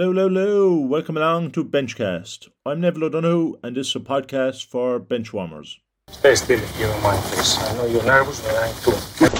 [0.00, 0.76] Hello, hello, hello.
[0.78, 2.48] Welcome along to Benchcast.
[2.64, 5.76] I'm Neville O'Donoghue, and this is a podcast for benchwarmers.
[6.08, 7.58] Stay still if you don't mind, please.
[7.58, 8.92] I know you're nervous, but I ain't too.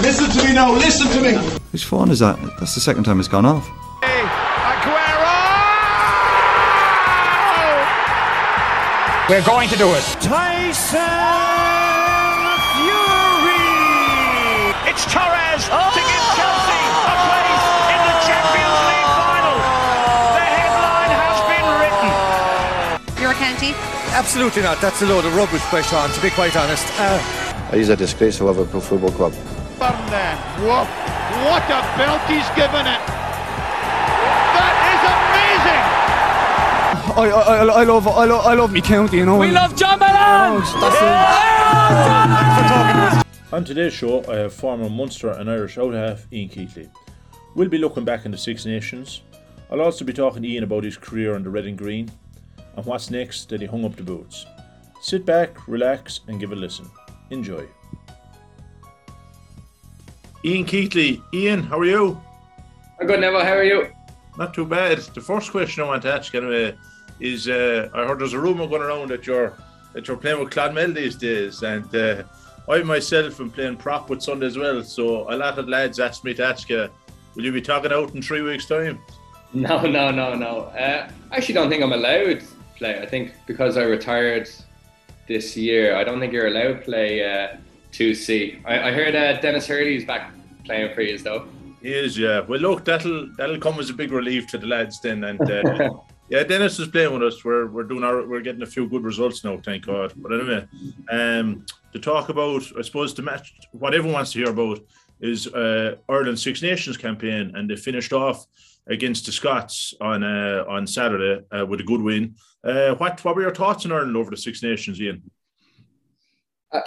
[0.02, 1.58] Listen to me now, listen to me.
[1.72, 2.38] Whose phone is that?
[2.58, 3.66] That's the second time it's gone off.
[4.02, 5.00] Aguero,
[9.30, 10.04] We're going to do it.
[10.20, 11.59] Tyson
[24.12, 24.80] Absolutely not.
[24.80, 26.86] That's a load of rubbish, by Sean, to be quite honest.
[26.98, 27.18] Uh,
[27.72, 29.32] He's a disgrace to Liverpool Football Club.
[29.78, 30.36] Burndown.
[30.66, 30.84] Whoa.
[31.46, 33.00] What a belt he's given it.
[34.56, 35.84] That is amazing.
[37.16, 39.38] I, I, I love I love I love me county, you know.
[39.38, 40.62] We love John Malone.
[43.52, 46.90] On today's show, I have former Munster and Irish out half Ian Keatley.
[47.54, 49.22] We'll be looking back in the Six Nations.
[49.70, 52.10] I'll also be talking to Ian about his career in the red and green
[52.76, 54.46] and what's next that he hung up the boots.
[55.00, 56.88] Sit back, relax, and give a listen.
[57.30, 57.66] Enjoy.
[60.44, 61.22] Ian Keatley.
[61.34, 62.20] Ian, how are you?
[62.98, 63.44] I'm good, Neville.
[63.44, 63.90] How are you?
[64.38, 64.98] Not too bad.
[64.98, 66.76] The first question I want to ask anyway
[67.18, 69.54] is uh, I heard there's a rumour going around that you're
[69.92, 72.22] that you're playing with Clonmel these days, and uh,
[72.68, 74.82] I myself am playing prop with Sunday as well.
[74.84, 76.88] So a lot of lads asked me to ask you,
[77.34, 79.00] will you be talking out in three weeks' time?
[79.52, 80.60] No, no, no, no.
[80.66, 82.46] Uh, I actually don't think I'm allowed to
[82.80, 82.98] play.
[83.00, 84.50] I think because I retired
[85.28, 87.58] this year, I don't think you're allowed to play uh,
[87.92, 88.62] 2C.
[88.64, 90.32] I, I heard uh, Dennis Hurley's back
[90.64, 91.46] playing for you, though.
[91.82, 92.40] He is, yeah.
[92.40, 95.90] Well, look, that'll that'll come as a big relief to the lads then, and uh,
[96.28, 97.44] yeah, Dennis is playing with us.
[97.44, 100.12] We're we're doing our we're getting a few good results now, thank God.
[100.16, 100.66] But anyway,
[101.10, 104.80] um, to talk about, I suppose the match, what everyone wants to hear about
[105.20, 108.46] is uh, Ireland's Six Nations campaign, and they finished off
[108.88, 112.34] against the Scots on uh, on Saturday uh, with a good win.
[112.64, 115.22] Uh, what what were your thoughts on Ireland over the Six Nations, Ian?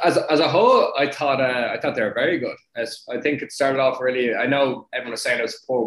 [0.03, 2.55] As, as a whole, I thought uh, I thought they were very good.
[2.75, 4.33] As I think it started off really.
[4.33, 5.85] I know everyone was saying it was a poor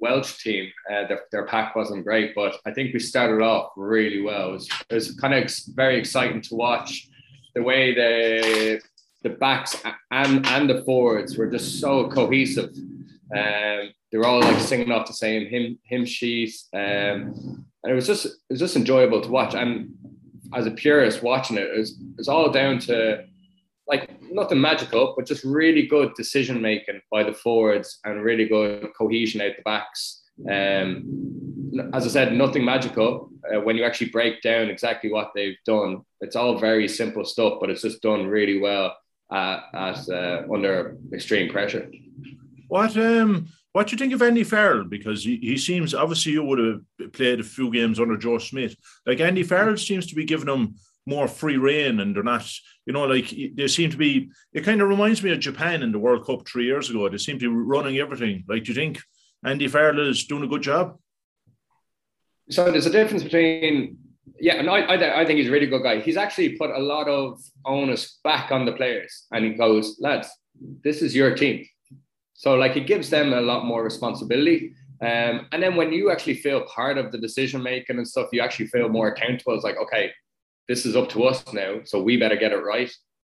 [0.00, 0.70] Welsh team.
[0.90, 4.50] Uh, their, their pack wasn't great, but I think we started off really well.
[4.50, 7.08] It was, it was kind of very exciting to watch
[7.54, 8.80] the way the
[9.22, 12.70] the backs and and the forwards were just so cohesive.
[13.36, 17.94] Um, they were all like singing off the same hymn hymn sheets, um, and it
[17.94, 19.54] was just it was just enjoyable to watch.
[19.54, 19.90] And
[20.54, 23.24] as a purist watching it, it was, it was all down to
[23.88, 28.88] like nothing magical, but just really good decision making by the forwards and really good
[28.96, 30.22] cohesion out the backs.
[30.50, 33.30] Um, as I said, nothing magical.
[33.52, 37.54] Uh, when you actually break down exactly what they've done, it's all very simple stuff,
[37.60, 38.96] but it's just done really well
[39.30, 41.90] uh, at uh, under extreme pressure.
[42.68, 44.84] What um what do you think of Andy Farrell?
[44.84, 48.74] Because he, he seems obviously you would have played a few games under Joe Schmidt.
[49.04, 52.50] Like Andy Farrell seems to be giving them more free reign and they're not,
[52.86, 55.92] you know, like they seem to be it kind of reminds me of Japan in
[55.92, 57.06] the World Cup three years ago.
[57.06, 58.44] They seem to be running everything.
[58.48, 58.98] Like do you think
[59.44, 60.96] Andy Farrell is doing a good job?
[62.48, 63.98] So there's a difference between
[64.40, 66.00] yeah, and I, I, I think he's a really good guy.
[66.00, 70.28] He's actually put a lot of onus back on the players, and he goes, lads,
[70.82, 71.66] this is your team.
[72.36, 74.74] So like it gives them a lot more responsibility.
[75.00, 78.40] Um, and then when you actually feel part of the decision making and stuff, you
[78.40, 79.54] actually feel more accountable.
[79.54, 80.10] It's like, okay,
[80.68, 82.92] this is up to us now, so we better get it right.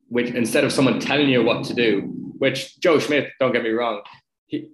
[0.08, 2.00] Which instead of someone telling you what to do,
[2.38, 4.02] which Joe Schmidt, don't get me wrong,
[4.46, 4.70] he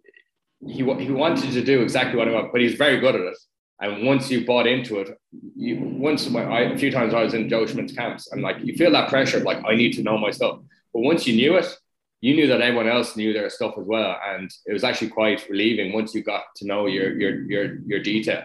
[0.66, 3.36] he, he wanted to do exactly what he wanted, but he's very good at it.
[3.80, 5.18] And once you bought into it,
[5.56, 8.74] you once I, a few times I was in Joe Schmidt's camps, and like you
[8.74, 10.60] feel that pressure like I need to know my stuff.
[10.92, 11.66] But once you knew it,
[12.24, 15.46] you knew that everyone else knew their stuff as well, and it was actually quite
[15.50, 18.44] relieving once you got to know your your your your detail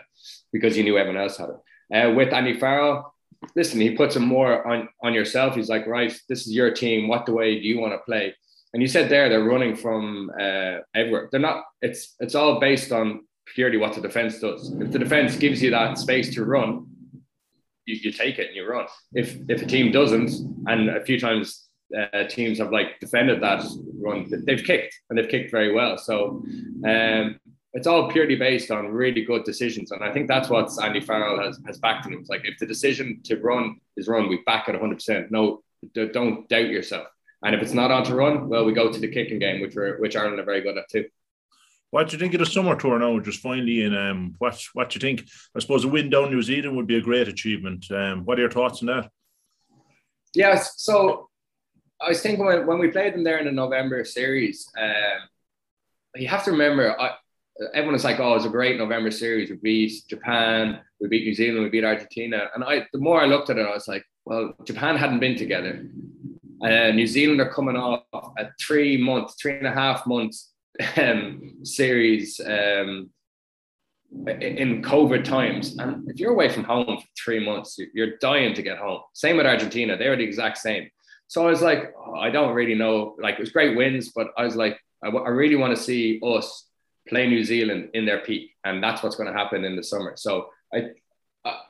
[0.51, 1.61] because you knew everyone else had it.
[1.95, 3.15] Uh, with Andy Farrell,
[3.55, 5.55] listen, he puts him more on on yourself.
[5.55, 7.07] He's like, right, this is your team.
[7.07, 8.35] What the way do you want to play?
[8.73, 11.29] And you said there they're running from uh, everywhere.
[11.31, 11.63] They're not.
[11.81, 13.21] It's it's all based on
[13.55, 14.73] purely what the defense does.
[14.81, 16.85] If the defense gives you that space to run,
[17.85, 18.87] you, you take it and you run.
[19.13, 20.31] If if a team doesn't,
[20.67, 23.63] and a few times uh, teams have like defended that
[23.99, 25.97] run, they've kicked and they've kicked very well.
[25.97, 26.43] So
[26.85, 27.39] um,
[27.73, 31.41] it's all purely based on really good decisions, and I think that's what Andy Farrell
[31.43, 32.19] has has backed in him.
[32.19, 34.95] It's like if the decision to run is run, we back it 100.
[34.95, 35.63] percent No,
[35.93, 37.07] don't doubt yourself.
[37.43, 39.73] And if it's not on to run, well, we go to the kicking game, which
[39.73, 41.05] we're, which Ireland are very good at too.
[41.91, 43.19] What do you think of the summer tour now?
[43.19, 45.27] Just finally, and um, what what do you think?
[45.55, 47.89] I suppose a win down New Zealand would be a great achievement.
[47.91, 49.09] Um, what are your thoughts on that?
[50.35, 51.28] Yes, so
[52.01, 55.27] I was thinking when, when we played them there in the November series, um,
[56.15, 57.15] you have to remember, I,
[57.73, 59.49] everyone was like, "Oh, it was a great November series.
[59.49, 63.25] We beat Japan, we beat New Zealand, we beat Argentina." And I, the more I
[63.25, 65.85] looked at it, I was like, "Well, Japan hadn't been together.
[66.63, 70.35] Uh, New Zealand are coming off a three month, three and a half month
[70.97, 73.09] um, series um,
[74.27, 75.77] in COVID times.
[75.77, 79.01] And if you're away from home for three months, you're dying to get home.
[79.13, 80.89] Same with Argentina; they were the exact same.
[81.29, 83.15] So I was like, oh, I don't really know.
[83.21, 85.81] Like it was great wins, but I was like, I, w- I really want to
[85.81, 86.65] see us
[87.07, 90.13] play New Zealand in their peak, and that's what's going to happen in the summer.
[90.17, 90.89] So I,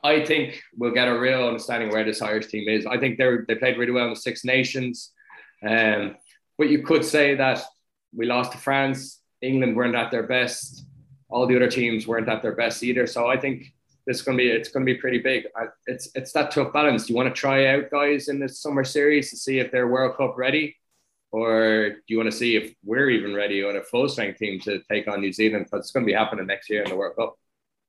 [0.02, 2.86] I think we'll get a real understanding where this Irish team is.
[2.86, 5.12] I think they they played really well in the Six Nations,
[5.68, 6.16] um,
[6.56, 7.62] but you could say that
[8.16, 9.20] we lost to France.
[9.42, 10.86] England weren't at their best.
[11.28, 13.06] All the other teams weren't at their best either.
[13.06, 13.74] So I think
[14.10, 15.46] is going to be it's going to be pretty big.
[15.86, 17.06] It's it's that tough balance.
[17.06, 19.88] Do you want to try out guys in the summer series to see if they're
[19.88, 20.76] World Cup ready,
[21.30, 24.60] or do you want to see if we're even ready on a full strength team
[24.60, 25.66] to take on New Zealand?
[25.66, 27.36] Because it's going to be happening next year in the World Cup.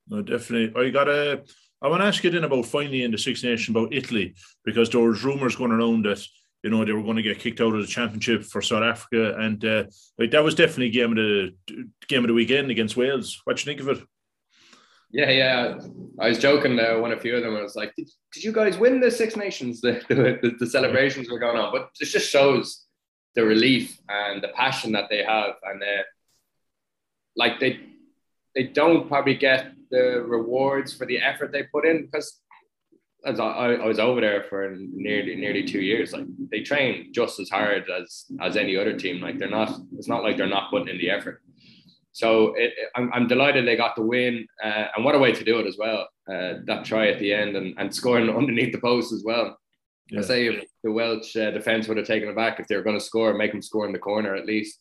[0.08, 0.88] No, definitely.
[0.88, 1.44] I got a.
[1.82, 4.90] I want to ask you then about finally in the Six Nations about Italy because
[4.90, 6.24] there was rumours going around that
[6.64, 9.36] you know they were going to get kicked out of the championship for South Africa,
[9.40, 9.84] and uh,
[10.20, 11.56] like that was definitely game of the
[12.08, 13.42] game of the weekend against Wales.
[13.46, 14.08] What do you think of it?
[15.12, 15.80] Yeah, yeah.
[16.19, 16.80] I was joking.
[16.80, 17.56] Uh, one a few of them.
[17.56, 20.02] I was like, "Did, did you guys win the Six Nations?" The,
[20.42, 22.86] the, the celebrations were going on, but it just shows
[23.36, 26.04] the relief and the passion that they have, and uh,
[27.36, 27.80] like they
[28.56, 32.42] they don't probably get the rewards for the effort they put in because
[33.25, 37.40] as I, I was over there for nearly nearly two years, like they train just
[37.40, 39.22] as hard as as any other team.
[39.22, 39.80] Like they're not.
[39.98, 41.44] It's not like they're not putting in the effort.
[42.13, 45.44] So it, I'm, I'm delighted they got the win, uh, and what a way to
[45.44, 46.08] do it as well.
[46.31, 49.58] Uh, that try at the end and, and scoring underneath the post as well.
[50.10, 50.19] Yeah.
[50.19, 52.84] I say if the Welsh uh, defense would have taken it back if they were
[52.84, 54.80] going to score, make them score in the corner at least.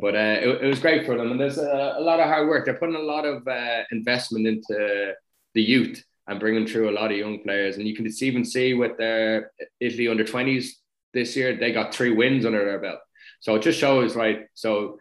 [0.00, 2.48] But uh, it, it, was great for them, and there's a, a, lot of hard
[2.48, 2.64] work.
[2.64, 5.14] They're putting a lot of uh, investment into
[5.54, 7.76] the youth and bringing through a lot of young players.
[7.76, 10.70] And you can even see with their Italy under 20s
[11.12, 13.00] this year, they got three wins under their belt.
[13.40, 14.46] So it just shows, right?
[14.54, 14.98] So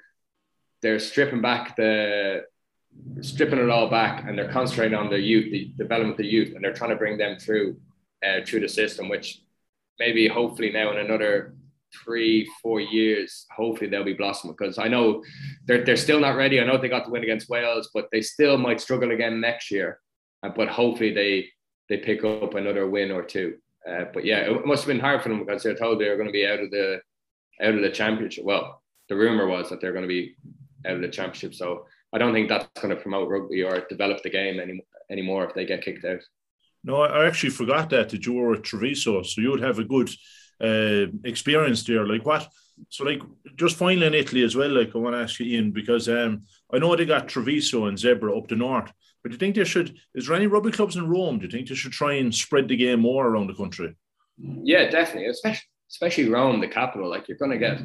[0.83, 2.43] they're stripping back the
[3.21, 6.53] stripping it all back and they're concentrating on their youth, the development of the youth,
[6.53, 7.75] and they're trying to bring them through
[8.23, 9.41] uh, through the system, which
[9.97, 11.55] maybe hopefully now in another
[12.03, 15.23] three, four years, hopefully they'll be blossoming because I know
[15.65, 16.59] they're, they're still not ready.
[16.59, 19.71] I know they got the win against Wales, but they still might struggle again next
[19.71, 19.99] year.
[20.41, 21.47] Uh, but hopefully they
[21.89, 23.55] they pick up another win or two.
[23.89, 26.27] Uh, but yeah, it must have been hard for them because they're told they're going
[26.27, 26.99] to be out of the
[27.61, 28.43] out of the championship.
[28.45, 30.35] Well, the rumor was that they're going to be
[30.85, 31.53] out of the championship.
[31.53, 35.45] So I don't think that's going to promote rugby or develop the game any, anymore
[35.45, 36.21] if they get kicked out.
[36.83, 39.85] No, I actually forgot that that you were at Treviso, so you would have a
[39.85, 40.09] good
[40.61, 42.05] uh, experience there.
[42.05, 42.49] Like what?
[42.89, 43.21] So like
[43.55, 44.69] just finally in Italy as well.
[44.69, 46.43] Like I want to ask you, Ian, because um,
[46.73, 48.91] I know they got Treviso and Zebre up the north,
[49.21, 49.97] but do you think they should?
[50.13, 51.39] Is there any rugby clubs in Rome?
[51.39, 53.95] Do you think they should try and spread the game more around the country?
[54.37, 57.09] Yeah, definitely, especially especially Rome, the capital.
[57.09, 57.79] Like you're going to get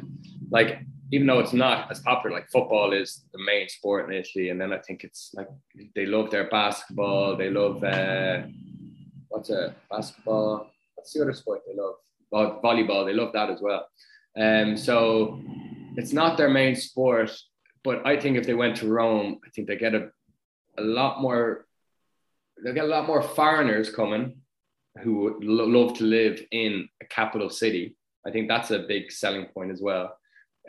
[0.49, 0.79] like
[1.11, 4.61] even though it's not as popular, like football is the main sport in Italy, and
[4.61, 5.47] then I think it's like
[5.95, 8.43] they love their basketball, they love uh,
[9.29, 11.95] what's a basketball, what's the other sport they love?
[12.31, 13.87] Well, volleyball, they love that as well.
[14.39, 15.41] Um, so
[15.95, 17.31] it's not their main sport,
[17.83, 20.09] but I think if they went to Rome, I think they get a,
[20.77, 21.65] a lot more,
[22.63, 24.37] they'll get a lot more foreigners coming
[25.01, 27.95] who would lo- love to live in a capital city.
[28.27, 30.18] I think that's a big selling point as well.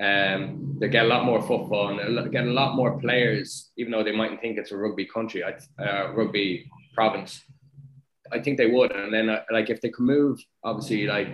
[0.01, 4.03] Um, they get a lot more football and get a lot more players, even though
[4.03, 7.43] they mightn't think it's a rugby country, uh, rugby province.
[8.33, 8.93] I think they would.
[8.93, 11.29] And then, uh, like, if they could move, obviously, like,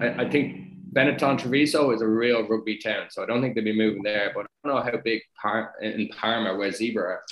[0.00, 0.44] I, I think
[0.92, 3.06] Benetton Treviso is a real rugby town.
[3.10, 4.30] So I don't think they'd be moving there.
[4.34, 7.22] But I don't know how big Par- in Parma, where Zebre are,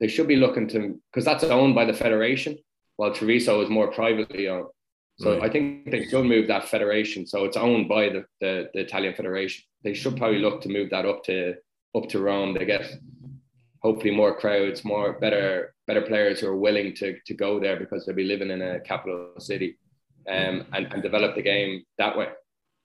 [0.00, 2.56] they should be looking to, because that's owned by the federation,
[2.96, 4.66] while Treviso is more privately owned.
[5.16, 5.48] So right.
[5.48, 7.26] I think they should move that federation.
[7.26, 9.64] So it's owned by the, the, the Italian federation.
[9.84, 11.54] They should probably look to move that up to
[11.96, 12.54] up to Rome.
[12.54, 12.90] They get
[13.80, 18.06] hopefully more crowds, more better better players who are willing to, to go there because
[18.06, 19.76] they'll be living in a capital city
[20.28, 22.28] um, and, and develop the game that way.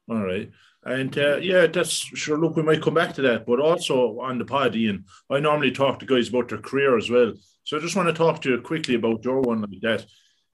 [0.10, 0.52] All right.
[0.84, 2.38] And uh, yeah, that's sure.
[2.38, 5.72] Look, we might come back to that, but also on the pod, Ian, I normally
[5.72, 7.34] talk to guys about their career as well.
[7.64, 10.06] So I just want to talk to you quickly about your one like that.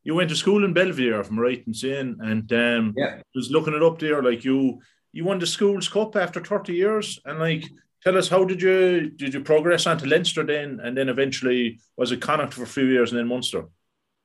[0.05, 3.51] You went to school in Belvedere, if I'm right in saying, and um, yeah, just
[3.51, 4.79] looking it up there, like you,
[5.11, 7.65] you won the schools cup after 30 years, and like
[8.03, 12.11] tell us how did you did you progress onto Leinster then, and then eventually was
[12.11, 13.65] it Connacht for a few years and then Munster?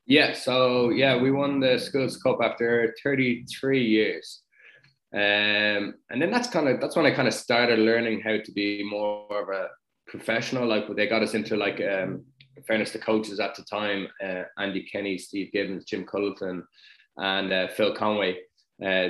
[0.06, 4.42] Yeah, so yeah, we won the Schools Cup after 33 years.
[5.12, 8.52] Um, and then that's kind of that's when I kind of started learning how to
[8.52, 9.68] be more of a
[10.06, 10.66] professional.
[10.66, 12.24] Like they got us into like um,
[12.60, 16.62] in fairness to coaches at the time, uh, Andy Kenny, Steve Gibbons, Jim Culleton,
[17.16, 18.38] and uh, Phil Conway.
[18.84, 19.08] Uh,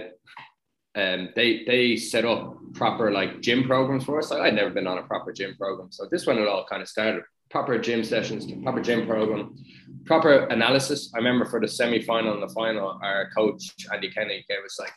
[0.97, 4.30] um, they they set up proper like gym programs for us.
[4.30, 6.83] Like, I'd never been on a proper gym program, so this one it all kind
[6.83, 7.23] of started.
[7.50, 9.57] Proper gym sessions, proper gym program,
[10.04, 11.12] proper analysis.
[11.14, 14.78] I remember for the semi final and the final, our coach Andy Kenny gave us
[14.78, 14.92] like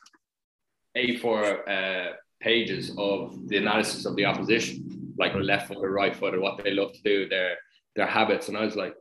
[0.97, 6.35] A4 uh, pages of the analysis of the opposition, like left foot or right foot,
[6.35, 7.57] or what they love to do, their
[7.95, 8.47] their habits.
[8.47, 8.95] And I was like,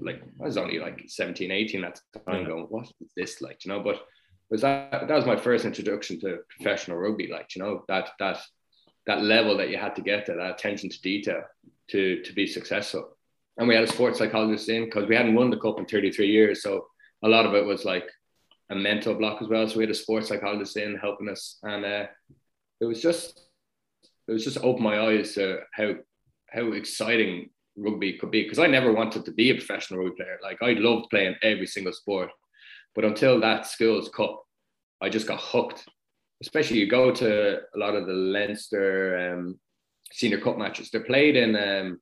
[0.00, 3.64] like I was only like 17, 18 at the time, going, what is this like,
[3.64, 3.80] you know?
[3.80, 4.00] But
[4.50, 8.38] was that that was my first introduction to professional rugby, like you know that that
[9.06, 11.42] that level that you had to get to, that attention to detail
[11.90, 13.16] to to be successful.
[13.56, 16.26] And we had a sports psychologist in because we hadn't won the cup in 33
[16.26, 16.86] years, so
[17.22, 18.08] a lot of it was like
[18.70, 19.66] a mental block as well.
[19.68, 22.06] So we had a sports psychologist in helping us, and uh,
[22.80, 23.40] it was just
[24.28, 25.94] it was just opened my eyes to how
[26.50, 30.38] how exciting rugby could be because I never wanted to be a professional rugby player.
[30.42, 32.30] Like I loved playing every single sport,
[32.94, 34.42] but until that schools cup,
[35.00, 35.84] I just got hooked.
[36.42, 39.58] Especially you go to a lot of the Leinster um,
[40.12, 40.90] senior cup matches.
[40.90, 42.00] They're played in um,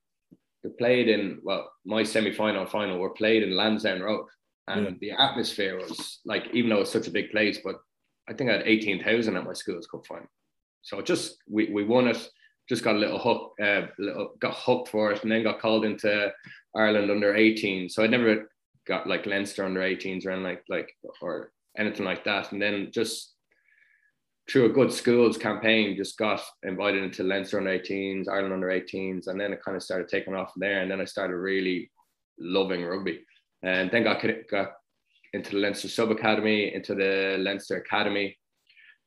[0.63, 4.27] they're played in well, my semi-final final were played in Lansdowne Road.
[4.67, 4.91] And yeah.
[5.01, 7.75] the atmosphere was like, even though it's such a big place, but
[8.29, 10.27] I think I had 18,000 at my school's cup final.
[10.81, 12.29] So just we, we won it,
[12.69, 15.85] just got a little hook, uh, little, got hooked for it, and then got called
[15.85, 16.31] into
[16.75, 17.89] Ireland under 18.
[17.89, 18.49] So I never
[18.87, 20.89] got like Leinster under 18s or like like
[21.21, 22.51] or anything like that.
[22.51, 23.33] And then just
[24.49, 29.27] through a good schools campaign, just got invited into Leinster under 18s, Ireland under 18s,
[29.27, 30.81] and then it kind of started taking off from there.
[30.81, 31.89] And then I started really
[32.39, 33.23] loving rugby,
[33.61, 34.73] and then got got
[35.33, 38.37] into the Leinster Sub Academy, into the Leinster Academy.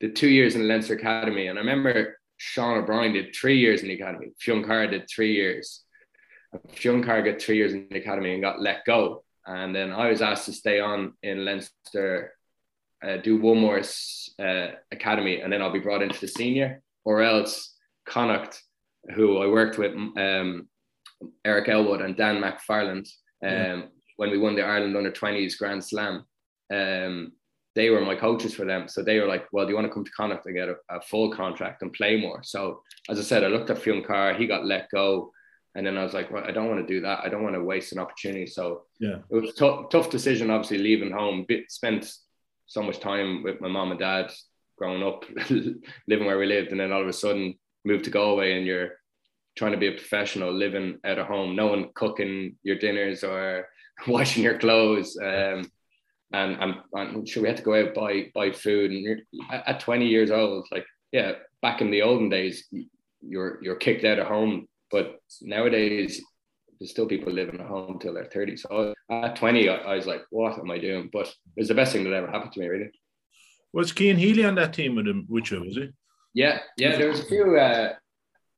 [0.00, 3.83] Did two years in the Leinster Academy, and I remember Sean O'Brien did three years
[3.83, 4.28] in the academy.
[4.38, 5.85] Fionn Carr did three years.
[6.73, 9.25] Fionn Carr got three years in the academy and got let go.
[9.47, 12.33] And then I was asked to stay on in Leinster,
[13.07, 13.81] uh, do one more
[14.38, 17.75] uh, academy, and then I'll be brought into the senior, or else
[18.07, 18.61] Connacht,
[19.14, 20.69] who I worked with, um,
[21.45, 23.09] Eric Elwood and Dan McFarland,
[23.45, 23.83] um, yeah.
[24.16, 26.25] when we won the Ireland under 20s Grand Slam.
[26.73, 27.33] Um,
[27.76, 28.88] they were my coaches for them.
[28.88, 30.76] So they were like, well, do you want to come to Connacht and get a,
[30.88, 32.42] a full contract and play more?
[32.42, 35.30] So as I said, I looked at Fionn Carr, he got let go.
[35.75, 37.21] And then I was like, well, I don't want to do that.
[37.23, 38.47] I don't want to waste an opportunity.
[38.47, 42.11] So yeah, it was a tough, tough decision, obviously leaving home, Bit, spent
[42.64, 44.33] so much time with my mom and dad
[44.78, 45.26] growing up,
[46.09, 46.71] living where we lived.
[46.71, 48.92] And then all of a sudden moved to Galway and you're
[49.54, 53.68] trying to be a professional living at a home, no one cooking your dinners or
[54.06, 55.18] washing your clothes.
[55.23, 55.71] Um,
[56.33, 58.90] and I'm, I'm sure we had to go out buy buy food.
[58.90, 62.66] And at 20 years old, like yeah, back in the olden days,
[63.21, 66.23] you're you're kicked out of home but nowadays,
[66.78, 68.56] there's still people living at home till they're 30.
[68.56, 71.11] So at 20, I, I, was like, what am I doing?
[71.12, 72.90] But it was the best thing that ever happened to me, really.
[73.73, 75.90] Was Cian Healy on that team with him, you, was he?
[76.35, 77.59] Yeah, yeah, there was a few.
[77.59, 77.95] Uh,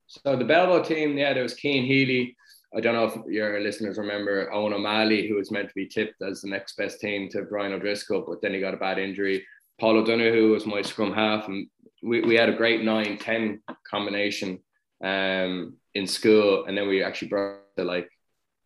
[0.07, 2.35] so the Belvo team, yeah, there was Cian Healy.
[2.75, 6.21] I don't know if your listeners remember Owen O'Malley, who was meant to be tipped
[6.21, 9.45] as the next best team to Brian O'Driscoll, but then he got a bad injury.
[9.79, 11.67] Paul O'Donoghue was my scrum half, and
[12.03, 14.59] we, we had a great 9 10 combination.
[15.03, 18.09] Um, in school, and then we actually brought the like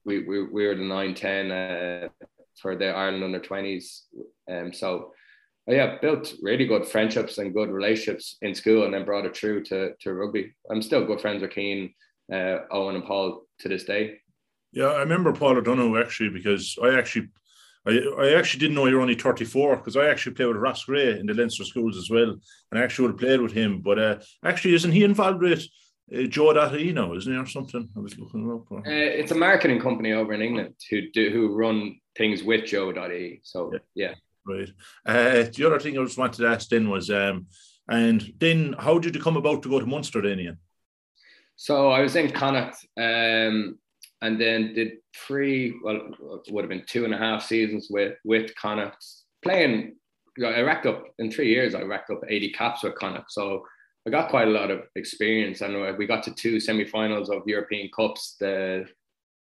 [0.05, 2.09] we we, we were the nine ten uh,
[2.61, 4.03] for the Ireland under twenties.
[4.49, 5.13] Um, so
[5.67, 9.63] yeah, built really good friendships and good relationships in school, and then brought it through
[9.65, 10.53] to to rugby.
[10.69, 11.93] I'm still good friends with Cian,
[12.31, 14.19] uh, Owen, and Paul to this day.
[14.71, 17.29] Yeah, I remember Paul O'Donoghue actually because I actually.
[17.85, 20.85] I, I actually didn't know you were only 34 because I actually played with Ross
[20.85, 22.29] Gray in the Leinster schools as well,
[22.71, 23.81] and I actually would have played with him.
[23.81, 25.65] But uh, actually, isn't he involved with
[26.15, 27.89] uh, Joe Datino, isn't he, or something?
[27.93, 28.71] I was looking up.
[28.71, 32.93] Uh, it's a marketing company over in England who do who run things with Joe
[32.93, 33.41] Dotty.
[33.43, 33.79] So yeah.
[33.95, 34.13] yeah.
[34.45, 34.69] Right.
[35.05, 37.47] Uh, the other thing I just wanted to ask then was, um,
[37.89, 40.57] and then how did you come about to go to Munster then, Ian?
[41.55, 43.77] So I was in Connacht, um,
[44.21, 48.15] and then did three, well, it would have been two and a half seasons with
[48.23, 49.05] with Connacht,
[49.43, 49.95] playing.
[50.43, 51.75] I racked up in three years.
[51.75, 53.31] I racked up 80 caps with Connacht.
[53.31, 53.63] So
[54.07, 57.89] I got quite a lot of experience, and we got to two semi-finals of European
[57.95, 58.35] Cups.
[58.39, 58.89] The I think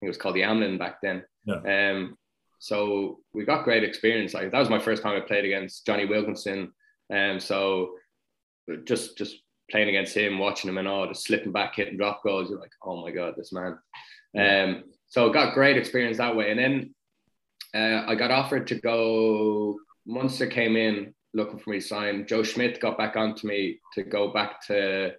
[0.03, 1.24] it was called the Amlin back then.
[1.45, 1.91] Yeah.
[1.91, 2.17] Um,
[2.59, 4.33] so we got great experience.
[4.33, 6.71] Like that was my first time I played against Jonny Wilkinson,
[7.09, 7.95] and um, so
[8.85, 9.38] just just
[9.69, 12.50] playing against him, watching him and all, just slipping back, hitting drop goals.
[12.50, 13.77] You're like, oh my god, this man.
[14.38, 16.95] Um, so got great experience that way, and then
[17.74, 19.77] uh, I got offered to go.
[20.05, 22.25] Munster came in looking for me to sign.
[22.27, 25.13] Joe Schmidt got back onto me to go back to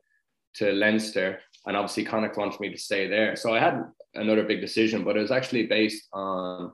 [0.56, 3.36] to Leinster, and obviously Connacht wanted me to stay there.
[3.36, 3.82] So I had
[4.14, 6.72] another big decision, but it was actually based on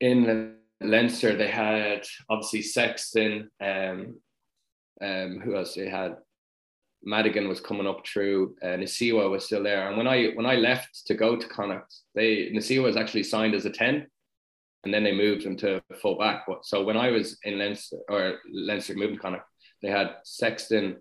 [0.00, 4.20] in Leinster they had obviously Sexton, um,
[5.00, 6.16] um, who else they had
[7.02, 9.88] Madigan was coming up through, uh, Nacewa was still there.
[9.88, 13.54] And when I when I left to go to Connacht, they Nacewa was actually signed
[13.54, 14.06] as a 10
[14.84, 16.46] and then they moved him to full back.
[16.62, 19.46] So when I was in Leinster or Leinster moving Connacht,
[19.82, 20.96] they had Sexton,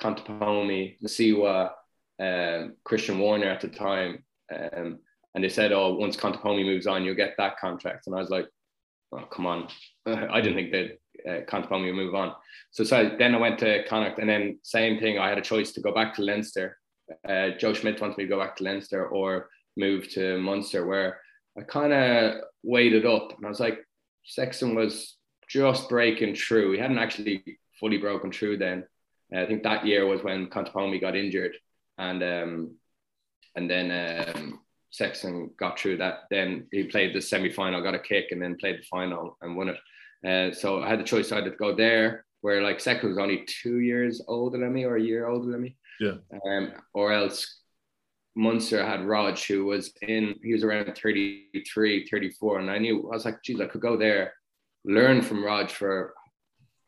[0.00, 1.70] Contepomi, Nacewa,
[2.18, 4.24] um, Christian Warner at the time.
[4.54, 4.98] Um,
[5.34, 8.06] and they said, oh, once Contepomi moves on, you'll get that contract.
[8.06, 8.48] And I was like,
[9.12, 9.68] oh, come on.
[10.06, 10.98] I didn't think that
[11.28, 12.34] uh, Contepomi would move on.
[12.70, 15.18] So, so then I went to Connacht and then same thing.
[15.18, 16.78] I had a choice to go back to Leinster.
[17.28, 21.20] Uh, Joe Schmidt wanted me to go back to Leinster or move to Munster where
[21.58, 23.78] I kind of waited up and I was like,
[24.24, 25.16] Sexton was
[25.48, 26.72] just breaking through.
[26.72, 27.44] He hadn't actually
[27.78, 28.84] fully broken through then.
[29.34, 31.56] Uh, I think that year was when Contepomi got injured
[31.98, 32.74] and um,
[33.54, 36.24] and then um, Sexton got through that.
[36.30, 39.56] Then he played the semi final, got a kick, and then played the final and
[39.56, 39.76] won it.
[40.24, 43.44] Uh, so I had the choice either to go there, where like Sexton was only
[43.46, 46.14] two years older than me or a year older than me, yeah,
[46.46, 47.60] um, or else
[48.36, 52.58] Munster had Rog, who was in, he was around 33, 34.
[52.60, 54.34] And I knew, I was like, geez, I could go there,
[54.84, 56.12] learn from Rog for,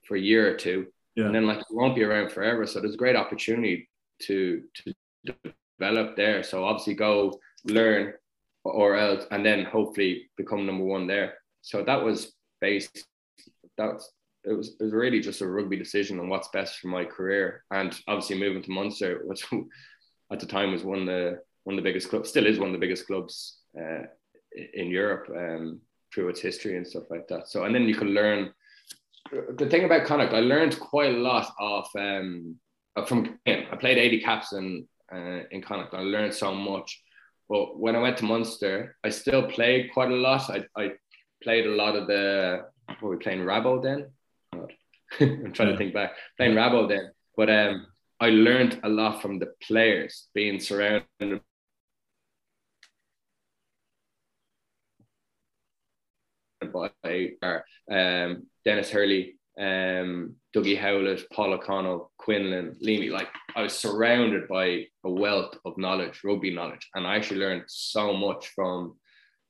[0.07, 0.87] for a year or two.
[1.17, 1.25] Yeah.
[1.25, 2.67] And then like, it won't be around forever.
[2.67, 3.89] So there's a great opportunity
[4.25, 5.35] to, to
[5.79, 6.43] develop there.
[6.43, 8.13] So obviously go learn
[8.65, 11.39] or else, and then hopefully become number one there.
[11.63, 13.07] So that was based,
[13.79, 14.13] that's,
[14.45, 17.65] it was, it was really just a rugby decision on what's best for my career.
[17.71, 19.47] And obviously moving to Munster, which
[20.33, 22.69] at the time was one of the one of the biggest clubs, still is one
[22.69, 24.05] of the biggest clubs uh,
[24.75, 25.81] in Europe um,
[26.15, 27.49] through its history and stuff like that.
[27.49, 28.53] So and then you can learn.
[29.31, 32.57] The thing about Connacht, I learned quite a lot of um,
[33.07, 33.67] from him.
[33.71, 35.95] I played 80 caps in uh, in Connacht.
[35.95, 37.03] I learned so much.
[37.49, 40.51] But when I went to Munster, I still played quite a lot.
[40.51, 40.93] I, I
[41.43, 42.67] played a lot of the
[43.01, 44.11] were we playing Rabo then?
[45.21, 45.73] I'm trying yeah.
[45.73, 46.13] to think back.
[46.37, 47.11] Playing Rabo then.
[47.37, 47.87] But um
[48.21, 51.41] I learned a lot from the players being surrounded
[56.73, 56.91] by
[57.91, 63.11] um, Dennis Hurley, um, Dougie Howlett, Paul O'Connell, Quinlan, Leamy.
[63.11, 67.65] Like I was surrounded by a wealth of knowledge, rugby knowledge, and I actually learned
[67.69, 68.97] so much from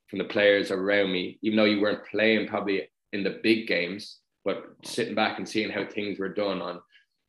[0.09, 1.39] from the players around me.
[1.41, 5.71] Even though you weren't playing probably in the big games, but sitting back and seeing
[5.71, 6.81] how things were done on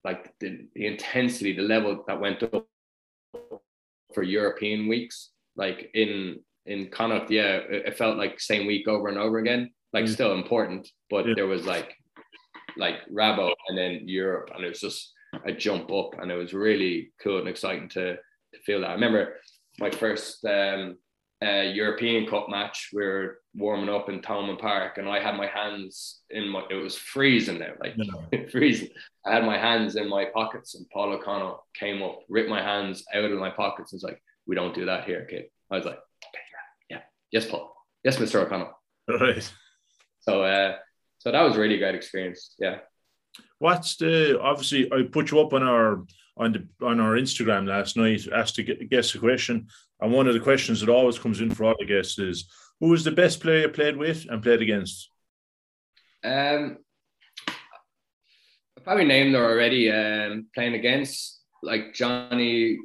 [0.03, 2.67] like the, the intensity, the level that went up
[4.13, 9.07] for European weeks, like in in Connacht, yeah, it, it, felt like same week over
[9.07, 9.71] and over again.
[9.91, 10.09] Like mm.
[10.09, 11.33] still important, but yeah.
[11.35, 11.95] there was like
[12.77, 15.13] like Rabo and then Europe, and it was just
[15.45, 18.91] a jump up, and it was really cool and exciting to to feel that.
[18.91, 19.35] I remember
[19.79, 20.97] my first um,
[21.43, 22.89] uh, European Cup match.
[22.93, 26.63] We were warming up in Thomond Park, and I had my hands in my.
[26.69, 28.47] It was freezing there, like no.
[28.51, 28.89] freezing.
[29.25, 33.03] I had my hands in my pockets, and Paul O'Connell came up, ripped my hands
[33.13, 35.85] out of my pockets, and was like, "We don't do that here, kid." I was
[35.85, 35.99] like,
[36.33, 38.71] yeah, yeah, yes, Paul, yes, Mister O'Connell."
[39.07, 39.51] Right.
[40.21, 40.75] So, uh,
[41.19, 42.55] so that was really great experience.
[42.59, 42.79] Yeah.
[43.59, 46.05] What's the obviously I put you up on our
[46.37, 49.67] on the on our Instagram last night asked to guess a question,
[49.99, 52.89] and one of the questions that always comes in for all the guests is who
[52.89, 55.09] was the best player you played with and played against?
[56.23, 56.77] Um,
[57.47, 59.91] I probably named her already.
[59.91, 62.77] Um, playing against like Johnny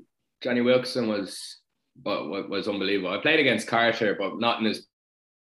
[0.42, 1.58] Jonny Wilkinson was
[2.02, 3.12] what was unbelievable.
[3.12, 4.86] I played against Carter, but not in his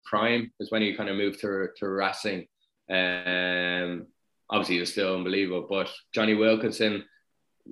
[0.06, 0.52] prime.
[0.60, 2.48] Is when he kind of moved to to Racing.
[2.90, 4.08] Um,
[4.50, 5.68] obviously, he was still unbelievable.
[5.70, 7.06] But Jonny Wilkinson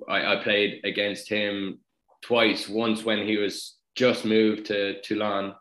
[0.08, 1.80] I, I played against him
[2.22, 2.68] twice.
[2.68, 5.54] Once when he was just moved to Toulon,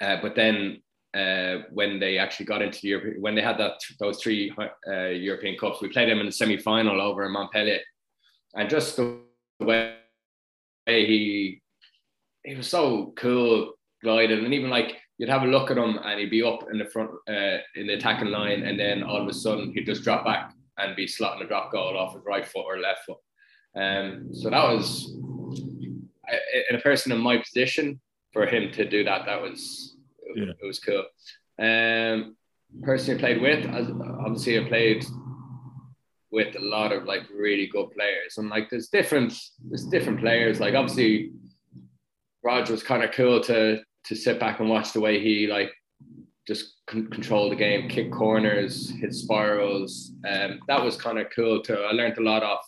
[0.00, 0.82] uh, but then
[1.14, 4.52] uh, when they actually got into the Europe, when they had that those three
[4.88, 7.80] uh, European Cups, we played him in the semi final over in Montpellier,
[8.54, 9.20] and just the
[9.60, 9.96] way
[10.86, 11.60] he
[12.44, 16.18] he was so cool, glided, and even like you'd have a look at him and
[16.18, 19.28] he'd be up in the front uh, in the attacking line, and then all of
[19.28, 22.46] a sudden he'd just drop back and be slotting a drop goal off his right
[22.46, 23.18] foot or left foot.
[23.76, 25.16] Um, so that was
[26.70, 28.00] in a person in my position
[28.34, 29.24] for him to do that.
[29.24, 29.96] That was
[30.34, 30.52] yeah.
[30.60, 31.04] it was cool.
[31.58, 32.36] Um,
[32.82, 35.06] person I played with, obviously, I played
[36.30, 39.32] with a lot of like really good players, and like there's different
[39.66, 40.60] there's different players.
[40.60, 41.30] Like obviously,
[42.42, 45.72] Roger was kind of cool to to sit back and watch the way he like
[46.46, 50.12] just con- control the game, kick corners, hit spirals.
[50.28, 51.76] Um, that was kind of cool too.
[51.76, 52.66] I learned a lot off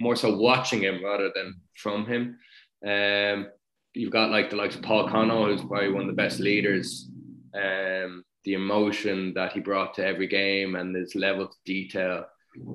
[0.00, 2.38] more so watching him rather than from him.
[2.86, 3.48] Um,
[3.94, 7.08] you've got like the likes of Paul Connell, who's probably one of the best leaders.
[7.54, 12.24] Um, the emotion that he brought to every game and his level of detail.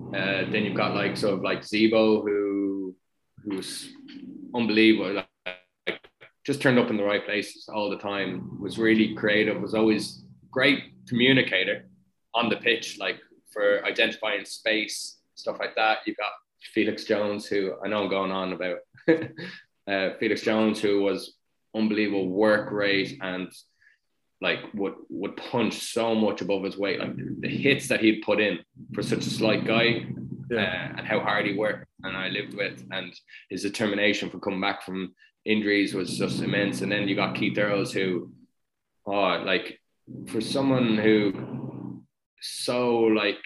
[0.10, 2.96] Uh, then you've got like sort of like Zebo, who
[3.44, 3.92] who's
[4.54, 5.14] unbelievable.
[5.14, 6.00] Like,
[6.46, 8.62] just turned up in the right places all the time.
[8.62, 9.62] Was really creative.
[9.62, 11.88] Was always great communicator
[12.34, 13.18] on the pitch, like
[13.52, 16.00] for identifying space, stuff like that.
[16.06, 16.32] You've got
[16.74, 18.78] Felix Jones, who I know I'm going on about.
[19.88, 21.36] uh, Felix Jones, who was
[21.76, 23.52] unbelievable work rate and
[24.42, 27.00] like would would punch so much above his weight.
[27.00, 28.60] Like the hits that he'd put in
[28.94, 30.06] for such a slight guy,
[30.50, 30.58] yeah.
[30.58, 33.14] uh, and how hard he worked, and I lived with, and
[33.50, 35.14] his determination for coming back from
[35.46, 36.82] injuries was just immense.
[36.82, 38.32] And then you got Keith Earls, who,
[39.06, 39.80] oh, like
[40.28, 42.04] for someone who
[42.42, 43.40] so like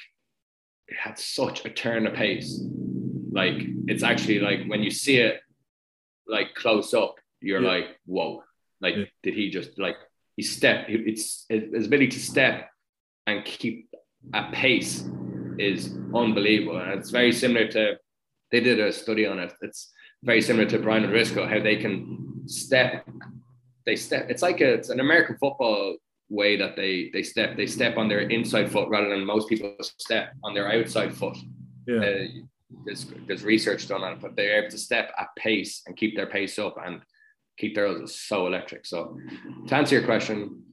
[0.97, 2.61] had such a turn of pace,
[3.31, 5.41] like it's actually like when you see it
[6.29, 7.69] like close up, you're yeah.
[7.69, 8.43] like, whoa,
[8.81, 9.05] like yeah.
[9.23, 9.97] did he just like
[10.35, 12.69] he step it's his ability to step
[13.27, 13.89] and keep
[14.33, 15.05] a pace
[15.57, 17.95] is unbelievable and it's very similar to
[18.51, 19.91] they did a study on it it's
[20.23, 23.07] very similar to Brian O'Driscoll, how they can step
[23.85, 25.95] they step it's like a, it's an American football
[26.29, 29.73] way that they they step they step on their inside foot rather than most people
[29.79, 31.37] step on their outside foot
[31.87, 31.97] yeah.
[31.97, 32.27] Uh,
[32.85, 36.15] there's, there's research done on it but they're able to step at pace and keep
[36.15, 37.01] their pace up and
[37.59, 38.85] keep is so electric.
[38.85, 39.17] So
[39.67, 40.63] to answer your question,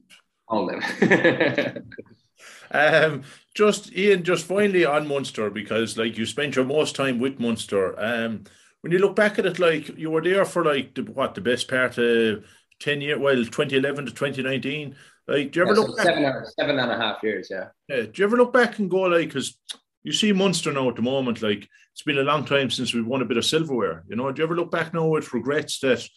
[0.47, 0.81] all them.
[2.71, 7.39] um, just Ian, just finally on Munster because like you spent your most time with
[7.39, 7.99] Munster.
[7.99, 8.45] Um,
[8.81, 11.41] when you look back at it, like you were there for like the, what the
[11.41, 12.45] best part of
[12.79, 14.95] ten years, well, twenty eleven to twenty nineteen.
[15.27, 16.05] Like, do you ever yeah, look so back?
[16.05, 17.67] Seven, seven and a half years, yeah.
[17.89, 18.03] Yeah.
[18.03, 19.59] Do you ever look back and go like, because
[20.07, 23.05] you see Munster now at the moment, like it's been a long time since we've
[23.05, 24.03] won a bit of silverware.
[24.07, 26.07] You know, do you ever look back now with regrets that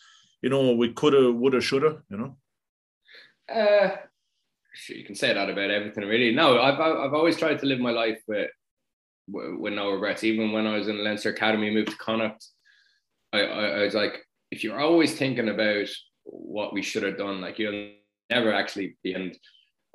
[0.42, 2.36] you know, we could have, would have, should have, you know?
[3.52, 3.96] Uh,
[4.88, 6.34] you can say that about everything, really.
[6.34, 8.50] No, I've, I've always tried to live my life with,
[9.28, 10.24] with no regrets.
[10.24, 12.44] Even when I was in Leinster Academy, moved to Connacht,
[13.32, 15.88] I, I, I was like, if you're always thinking about
[16.24, 17.92] what we should have done, like you'll
[18.30, 19.12] never actually be.
[19.14, 19.36] And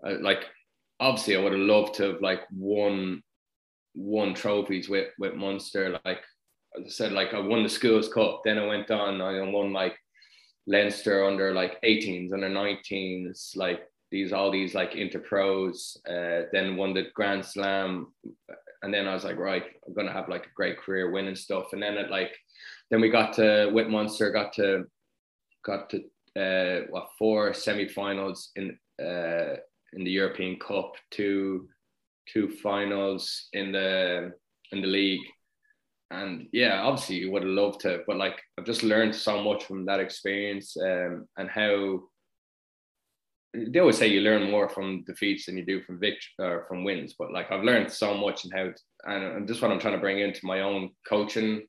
[0.05, 0.45] uh, like,
[0.99, 3.23] obviously, I would have loved to have like won,
[3.95, 5.99] won trophies with with Munster.
[6.05, 6.21] Like
[6.77, 8.41] I said, like I won the schools cup.
[8.43, 9.21] Then I went on.
[9.21, 9.97] I won like
[10.67, 13.81] Leinster under like 18s, under 19s, like
[14.12, 18.13] these all these like interpros, uh, then won the Grand Slam.
[18.81, 21.73] And then I was like, right, I'm gonna have like a great career winning stuff.
[21.73, 22.36] And then it like
[22.91, 24.86] then we got to with Munster, got to
[25.63, 26.03] got to
[26.39, 29.55] uh what four semi-finals in uh
[29.93, 31.67] in the European Cup, two
[32.31, 34.31] two finals in the
[34.71, 35.21] in the league
[36.11, 39.65] and yeah, obviously you would have loved to, but like I've just learned so much
[39.65, 42.01] from that experience um, and how
[43.53, 46.83] they always say you learn more from defeats than you do from victory or from
[46.83, 47.15] wins.
[47.17, 48.71] But like I've learned so much and how,
[49.11, 51.65] and, and just what I'm trying to bring into my own coaching.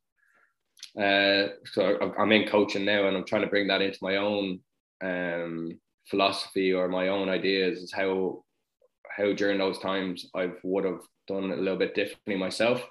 [0.99, 4.61] Uh, so I'm in coaching now, and I'm trying to bring that into my own
[5.03, 7.79] um, philosophy or my own ideas.
[7.79, 8.45] Is how
[9.17, 12.87] how during those times I would have done it a little bit differently myself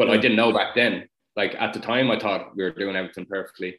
[0.00, 0.14] but yeah.
[0.14, 1.06] I didn't know back then.
[1.36, 3.78] Like at the time, I thought we were doing everything perfectly.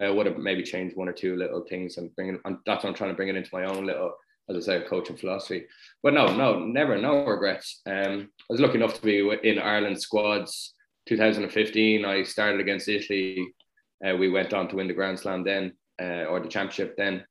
[0.00, 2.40] I would have maybe changed one or two little things and bring it.
[2.46, 4.14] And that's what I'm trying to bring it into my own little,
[4.48, 5.66] as I say, coaching philosophy.
[6.02, 7.82] But no, no, never, no regrets.
[7.84, 10.72] Um, I was lucky enough to be in Ireland squads.
[11.08, 13.46] 2015, I started against Italy.
[14.02, 17.22] Uh, we went on to win the Grand Slam then, uh, or the championship then,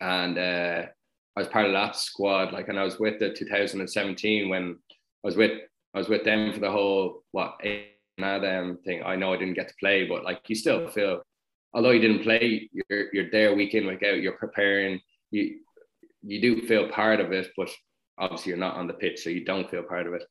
[0.00, 0.86] and uh,
[1.36, 2.52] I was part of that squad.
[2.52, 5.52] Like, and I was with the 2017 when I was with
[5.94, 7.60] I was with them for the whole what
[8.18, 9.02] Adam thing.
[9.04, 11.22] I know I didn't get to play, but like you still feel,
[11.72, 14.20] although you didn't play, you're you're there week in week out.
[14.20, 15.00] You're preparing.
[15.30, 15.60] You
[16.22, 17.70] you do feel part of it, but
[18.18, 20.24] obviously you're not on the pitch, so you don't feel part of it.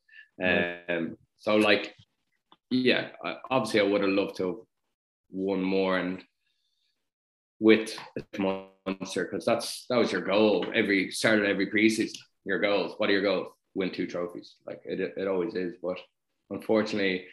[0.88, 1.94] Um, so like,
[2.70, 3.08] yeah,
[3.50, 4.56] obviously I would have loved to have
[5.30, 6.22] won more and
[7.60, 7.96] with
[8.86, 12.18] Munster because that's that was your goal every start of every preseason.
[12.44, 12.94] Your goals.
[12.98, 13.48] What are your goals?
[13.74, 14.54] win two trophies.
[14.66, 15.74] Like it, it always is.
[15.82, 15.98] But
[16.50, 17.26] unfortunately,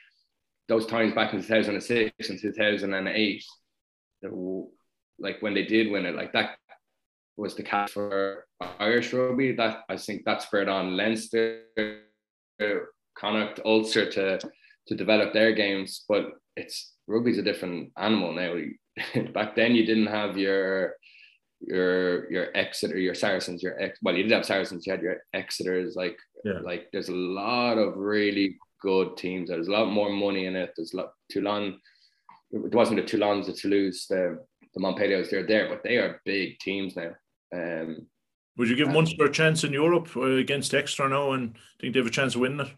[0.68, 3.46] those times back in 2006 and 2008,
[5.20, 6.58] like when they did win it, like that
[7.38, 8.46] was the catch for
[8.80, 9.54] Irish rugby.
[9.54, 11.64] That I think that spread on Leinster,
[13.18, 14.40] Connacht, Ulster to
[14.88, 16.04] to develop their games.
[16.08, 18.56] But it's rugby's a different animal now.
[19.34, 20.96] back then, you didn't have your
[21.62, 24.00] your your Exeter, your Saracens, your ex.
[24.02, 24.86] Well, you didn't have Saracens.
[24.86, 25.96] You had your Exeters.
[25.96, 26.60] Like, yeah.
[26.64, 29.50] like there's a lot of really good teams.
[29.50, 30.74] There's a lot more money in it.
[30.76, 31.14] There's a lot.
[31.30, 31.80] Toulon,
[32.52, 34.44] it wasn't the Toulons, the Toulouse, the
[34.74, 35.30] the Montpelliers.
[35.30, 37.12] They're there, but they are big teams now.
[37.54, 38.08] Um,
[38.58, 42.00] Would you give Munster a chance in Europe uh, against Exeter now, and think they
[42.00, 42.74] have a chance of winning it?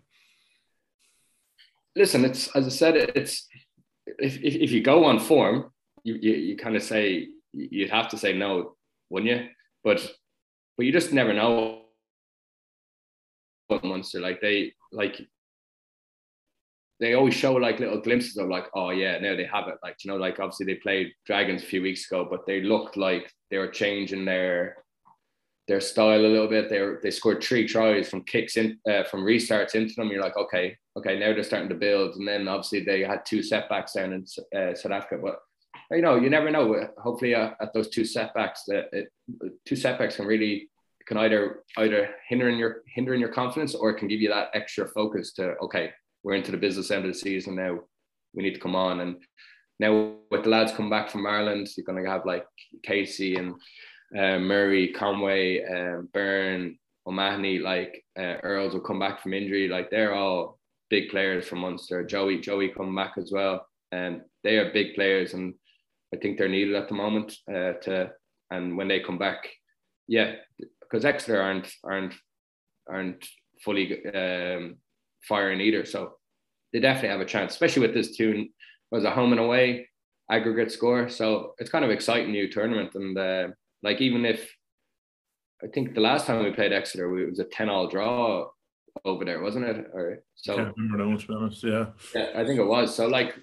[1.96, 3.48] listen, it's as I said, it's
[4.06, 5.72] if if, if you go on form,
[6.04, 8.75] you, you you kind of say you'd have to say no,
[9.09, 9.47] wouldn't you?
[9.83, 10.11] But
[10.77, 11.81] but you just never know
[13.67, 15.21] what Munster like they like
[16.99, 19.75] they always show like little glimpses of like oh yeah now they have it.
[19.83, 22.97] Like you know like obviously they played dragons a few weeks ago but they looked
[22.97, 24.77] like they were changing their
[25.67, 26.69] their style a little bit.
[26.69, 30.09] They were, they scored three tries from kicks in uh, from restarts into them.
[30.09, 32.15] You're like okay okay now they're starting to build.
[32.15, 34.25] And then obviously they had two setbacks down in
[34.57, 35.39] uh, South Africa but
[35.91, 36.88] you know you never know.
[36.98, 39.08] Hopefully uh, at those two setbacks that
[39.65, 40.69] two setbacks can really
[41.08, 44.88] can either either hindering your hindering your confidence or it can give you that extra
[44.88, 45.91] focus to okay
[46.24, 47.80] we're into the business end of the season now.
[48.34, 49.02] We need to come on.
[49.02, 49.17] And
[49.80, 52.46] now with the lads come back from Ireland you're going to have like
[52.84, 53.56] Casey and
[54.17, 59.67] uh, Murray Conway um, Beirne O'Mahony like uh, Earls will come back from injury.
[59.67, 62.04] Like they're all big players from Munster.
[62.06, 63.67] Joey Joey come back as well.
[63.91, 65.54] And they are big players and
[66.13, 68.12] I think they're needed at the moment uh, to
[68.52, 69.49] and when they come back
[70.08, 70.36] yeah
[70.82, 72.13] because Exeter aren't aren't
[72.88, 73.26] aren't
[73.63, 74.78] fully um,
[75.28, 75.86] firing either.
[75.86, 76.13] So
[76.71, 78.49] they definitely have a chance, especially with this tune
[78.91, 79.89] was a home and away
[80.30, 81.10] aggregate score.
[81.10, 82.95] So it's kind of exciting new tournament.
[82.95, 83.47] And uh,
[83.82, 84.54] like even if
[85.63, 88.47] I think the last time we played Exeter, we, it was a 10 all draw
[89.06, 89.88] over there, wasn't it?
[89.93, 91.63] Or so I can't remember now, to be honest.
[91.63, 91.86] Yeah.
[92.13, 92.95] Yeah, I think it was.
[92.95, 93.36] So like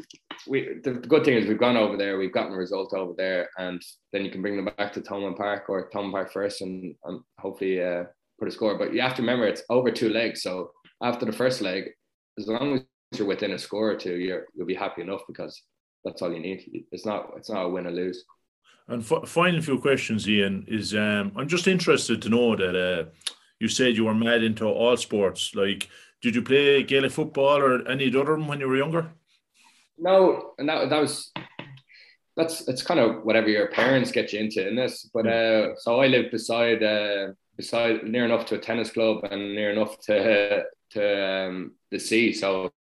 [0.46, 3.12] we the, the good thing is we've gone over there, we've gotten a result over
[3.16, 3.81] there, and
[4.12, 7.20] then you can bring them back to Thomond Park or Thomond Park first and, and
[7.38, 8.05] hopefully uh,
[8.38, 8.79] put a score.
[8.79, 10.42] But you have to remember it's over two legs.
[10.42, 10.70] So
[11.03, 11.90] after the first leg,
[12.38, 15.61] as long as you're within a score or two, you're, you'll be happy enough because
[16.05, 16.85] that's all you need.
[16.92, 18.24] It's not it's not a win or lose.
[18.88, 23.05] And f- final few questions, Ian, is um, I'm just interested to know that uh,
[23.61, 25.55] you said you were mad into all sports.
[25.55, 25.88] Like,
[26.22, 29.12] did you play Gaelic football or any other when you were younger?
[30.00, 31.30] No, and that, that was
[32.36, 35.08] that's it's kind of whatever your parents get you into in this.
[35.12, 39.54] But uh, so I live beside uh, beside near enough to a tennis club and
[39.54, 42.32] near enough to to um, the sea.
[42.32, 42.72] So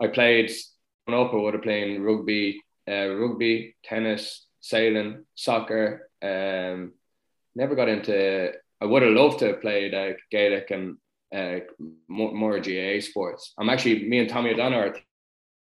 [0.00, 0.50] I played
[1.08, 1.32] up.
[1.32, 2.60] I would have played rugby,
[2.90, 6.10] uh, rugby, tennis, sailing, soccer.
[6.22, 6.92] Um,
[7.54, 8.52] never got into.
[8.80, 10.98] I would have loved to have played uh, Gaelic and
[11.34, 11.60] uh,
[12.08, 13.54] more, more GAA sports.
[13.58, 14.96] I'm actually me and Tommy O'Donnell are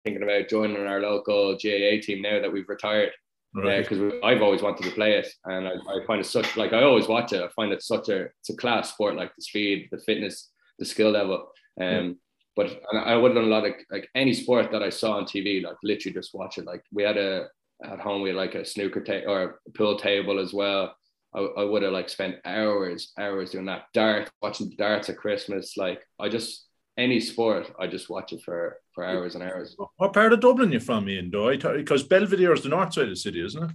[0.04, 3.12] thinking about joining our local GAA team now that we've retired
[3.52, 4.14] because right.
[4.22, 6.82] uh, I've always wanted to play it, and I, I, find it such like I
[6.82, 7.42] always watch it.
[7.42, 10.84] I find it such a it's a class sport, like the speed, the fitness, the
[10.84, 11.48] skill level.
[11.80, 12.18] Um,
[12.54, 15.24] but I would have done a lot of like any sport that I saw on
[15.24, 16.66] TV, like literally just watch it.
[16.66, 17.48] Like we had a
[17.82, 20.94] at home, we had like a snooker table or a pool table as well.
[21.34, 23.84] I, I would have like spent hours, hours doing that.
[23.94, 25.76] Dart, watching darts at Christmas.
[25.76, 26.66] Like I just
[26.98, 29.76] any sport, I just watch it for for hours and hours.
[29.96, 31.30] What part of Dublin you from, Ian?
[31.30, 33.70] Though, because Belvedere is the north side of the city, isn't it?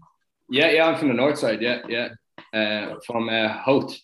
[0.50, 1.62] Yeah, yeah, I'm from the north side.
[1.62, 2.10] Yeah, yeah,
[2.54, 3.98] uh, from uh, Howth.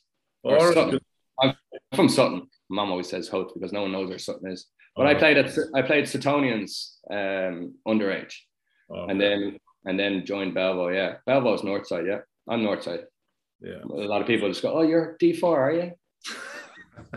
[0.43, 0.99] Or Sutton.
[1.39, 1.53] I'm
[1.95, 2.47] from Sutton.
[2.69, 4.67] Mom always says Howth because no one knows where Sutton is.
[4.95, 5.09] But oh.
[5.09, 8.33] I played at I played Suttonians um, underage,
[8.89, 10.93] oh, and then and then joined Belvo.
[10.93, 12.05] Yeah, Belvo's north side.
[12.07, 12.19] Yeah,
[12.49, 13.01] I'm north side.
[13.61, 15.91] Yeah, a lot of people just go, "Oh, you're D4, are you?"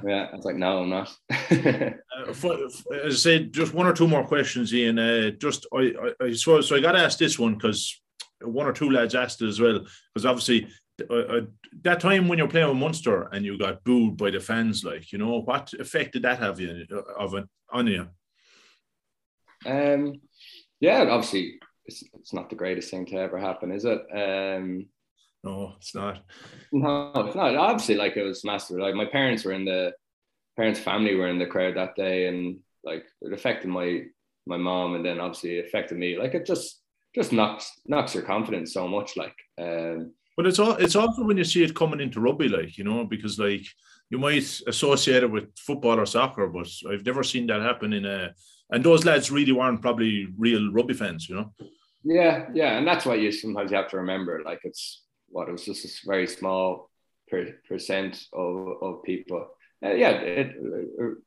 [0.06, 1.14] yeah, I was like, no, I'm not.
[1.30, 4.98] uh, for, as I said, just one or two more questions, Ian.
[4.98, 8.00] Uh, just I, I, I so, so I got to ask this one because
[8.42, 9.80] one or two lads asked it as well.
[10.12, 10.68] Because obviously,
[11.10, 11.40] uh, uh,
[11.82, 15.12] that time when you're playing with Munster and you got booed by the fans, like
[15.12, 18.08] you know, what effect did that have you uh, of it on you?
[19.66, 20.20] Um,
[20.80, 24.00] yeah, obviously, it's, it's not the greatest thing to ever happen, is it?
[24.14, 24.86] Um,
[25.44, 26.24] no, it's not.
[26.72, 27.54] No, it's not.
[27.54, 28.78] Obviously, like it was massive.
[28.78, 29.92] Like my parents were in the
[30.56, 34.04] parents' family were in the crowd that day, and like it affected my
[34.46, 36.18] my mom, and then obviously it affected me.
[36.18, 36.80] Like it just
[37.14, 39.16] just knocks knocks your confidence so much.
[39.16, 42.78] Like, um, but it's all it's also when you see it coming into rugby, like
[42.78, 43.66] you know, because like
[44.10, 48.06] you might associate it with football or soccer, but I've never seen that happen in
[48.06, 48.32] a.
[48.70, 51.52] And those lads really weren't probably real rugby fans, you know.
[52.02, 54.42] Yeah, yeah, and that's what you sometimes have to remember.
[54.44, 55.02] Like it's
[55.34, 56.90] what it was just a very small
[57.28, 59.48] per, percent of, of people.
[59.84, 60.54] Uh, yeah, it,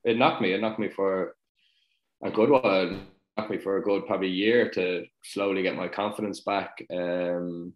[0.06, 0.54] it knocked me.
[0.54, 1.36] It knocked me for
[2.24, 2.88] a good while.
[2.90, 2.98] It
[3.38, 6.82] knocked me for a good probably year to slowly get my confidence back.
[6.90, 7.74] Um,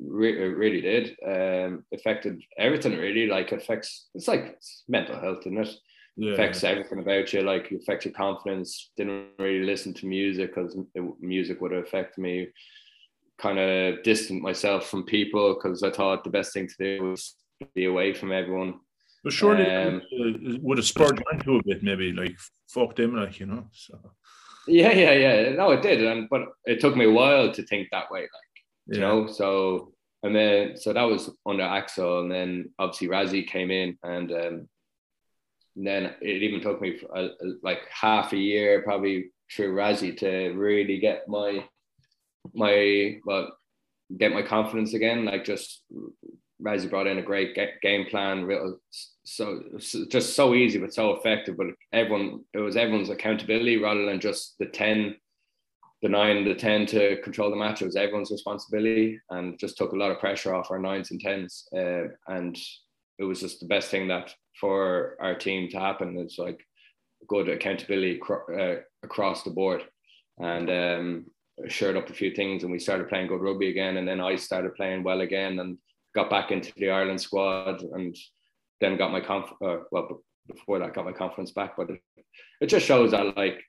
[0.00, 1.16] re- it really did.
[1.24, 3.26] Um, affected everything really.
[3.26, 4.08] Like affects.
[4.14, 5.76] It's like it's mental health, isn't it?
[6.16, 6.32] Yeah.
[6.32, 7.42] affects everything about you.
[7.42, 8.90] Like, it affects your confidence.
[8.96, 10.76] Didn't really listen to music because
[11.20, 12.48] music would affect me.
[13.40, 17.36] Kind of distant myself from people because I thought the best thing to do was
[17.74, 18.80] be away from everyone.
[19.24, 22.36] But surely Um, uh, would have spurred you onto a bit, maybe like
[22.68, 23.66] fuck them, like you know.
[23.72, 23.98] So
[24.66, 25.52] Yeah, yeah, yeah.
[25.54, 28.22] No, it did, and but it took me a while to think that way.
[28.22, 33.46] Like, you know, so and then so that was under Axel, and then obviously Rassie
[33.46, 34.68] came in, and um,
[35.76, 37.28] then it even took me uh,
[37.62, 41.64] like half a year, probably through Rassie, to really get my
[42.54, 43.52] my well
[44.18, 45.24] get my confidence again.
[45.24, 45.82] Like just
[46.62, 48.78] Rassie brought in a great game plan, real
[49.24, 51.56] so, so just so easy but so effective.
[51.56, 55.16] But everyone, it was everyone's accountability rather than just the ten,
[56.02, 57.82] the nine, the ten to control the match.
[57.82, 61.20] It was everyone's responsibility, and just took a lot of pressure off our nines and
[61.20, 61.66] tens.
[61.74, 62.58] Uh, and
[63.18, 66.18] it was just the best thing that for our team to happen.
[66.18, 66.60] It's like
[67.28, 69.82] good accountability cro- uh, across the board,
[70.38, 71.24] and um,
[71.68, 73.96] shared up a few things, and we started playing good rugby again.
[73.96, 75.78] And then I started playing well again, and
[76.14, 78.16] got back into the Ireland squad, and
[78.80, 79.50] then got my conf.
[79.62, 81.76] Uh, well, before that, got my confidence back.
[81.76, 81.90] But
[82.60, 83.60] it, just shows that like,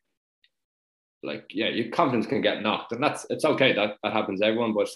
[1.23, 3.73] like yeah, your confidence can get knocked, and that's it's okay.
[3.73, 4.89] That that happens to everyone, but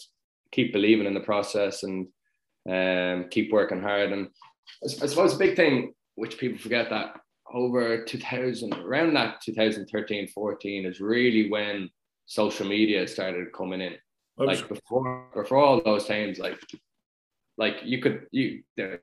[0.52, 2.08] keep believing in the process and
[2.70, 4.12] um, keep working hard.
[4.12, 4.28] And
[4.84, 7.18] I, I suppose a big thing which people forget that
[7.54, 11.90] over 2000 around that 2013 14 is really when
[12.26, 13.96] social media started coming in
[14.38, 16.60] like before before all those times like
[17.58, 18.98] like you could you they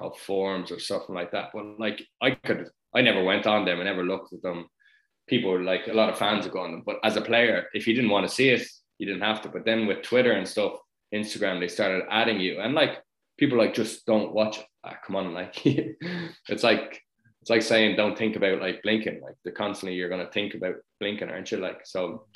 [0.00, 3.80] have forums or something like that but like i could i never went on them
[3.80, 4.66] i never looked at them.
[5.28, 7.66] People were like a lot of fans would go on them but as a player
[7.74, 8.66] if you didn't want to see it
[8.98, 10.72] you didn't have to but then with twitter and stuff
[11.14, 13.02] instagram they started adding you and like
[13.38, 14.66] people like just don't watch it.
[14.84, 15.66] Ah, come on like
[16.48, 17.02] it's like
[17.48, 20.54] it's like saying don't think about like blinking like the constantly you're going to think
[20.54, 22.26] about blinking aren't you like so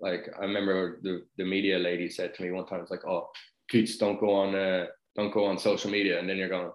[0.00, 3.28] like I remember the, the media lady said to me one time, it's like, oh,
[3.68, 6.18] Keats, don't go on uh, don't go on social media.
[6.18, 6.70] And then you're going,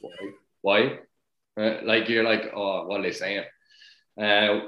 [0.00, 0.12] why?
[0.62, 0.98] Why?
[1.58, 3.44] Uh, like you're like, oh, what are they saying?
[4.20, 4.60] Uh,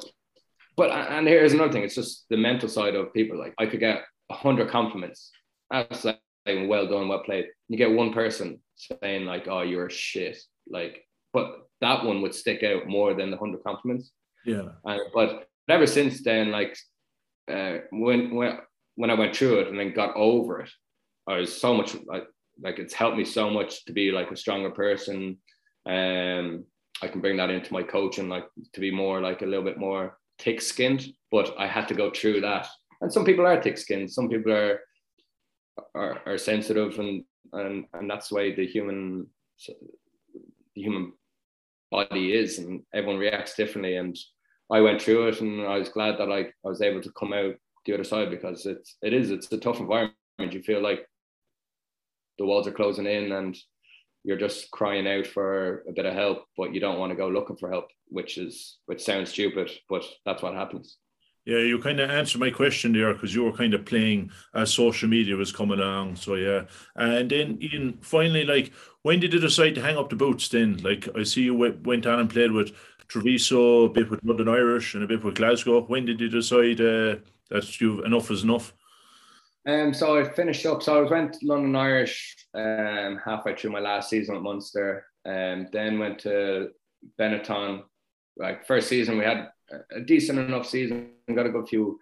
[0.77, 3.39] but and here's another thing, it's just the mental side of people.
[3.39, 5.33] Like I could get a hundred compliments.
[5.71, 7.47] That's like well done, well played.
[7.69, 10.39] You get one person saying like, oh, you're shit.
[10.71, 14.11] Like, but that one would stick out more than the hundred compliments.
[14.45, 16.77] yeah, And, but ever since then, like
[17.51, 18.59] uh, when when
[18.97, 20.71] when I went through it and then got over it,
[21.27, 22.27] I was so much like
[22.61, 25.39] like it's helped me so much to be like a stronger person.
[25.87, 26.65] Um,
[27.01, 29.79] I can bring that into my coaching, like to be more like a little bit
[29.79, 31.07] more thick-skinned.
[31.31, 32.67] But I had to go through that,
[33.01, 34.11] and some people are thick-skinned.
[34.11, 34.81] Some people are
[35.95, 39.27] are, are sensitive, and and and that's the way the human
[39.67, 41.13] the human
[41.91, 43.97] body is, and everyone reacts differently.
[43.97, 44.17] And
[44.71, 47.33] I went through it, and I was glad that I, I was able to come
[47.33, 50.15] out the other side because it's it is it's a tough environment.
[50.39, 51.07] You feel like
[52.39, 53.57] the walls are closing in, and
[54.25, 57.29] you're just crying out for a bit of help, but you don't want to go
[57.29, 60.99] looking for help, which is which sounds stupid, but that's what happens.
[61.49, 61.59] Yeah.
[61.65, 65.09] You kind of answered my question there because you were kind of playing as social
[65.09, 66.17] media was coming along.
[66.17, 66.65] So yeah,
[66.97, 70.49] and then Ian, finally, like, when did you decide to hang up the boots?
[70.49, 72.73] Then, like, I see you went on and played with
[73.09, 75.81] Treviso, a bit with London Irish, and a bit with Glasgow.
[75.87, 77.17] When did you decide uh,
[77.49, 78.75] that you enough is enough?
[79.67, 80.83] Um, so I finished up.
[80.83, 85.07] So I went London Irish um, halfway through my last season at Munster.
[85.25, 86.71] Um, then went to
[87.19, 87.85] Benetton.
[88.37, 89.49] Like first season, we had
[89.95, 91.11] a decent enough season.
[91.35, 91.99] Got a good few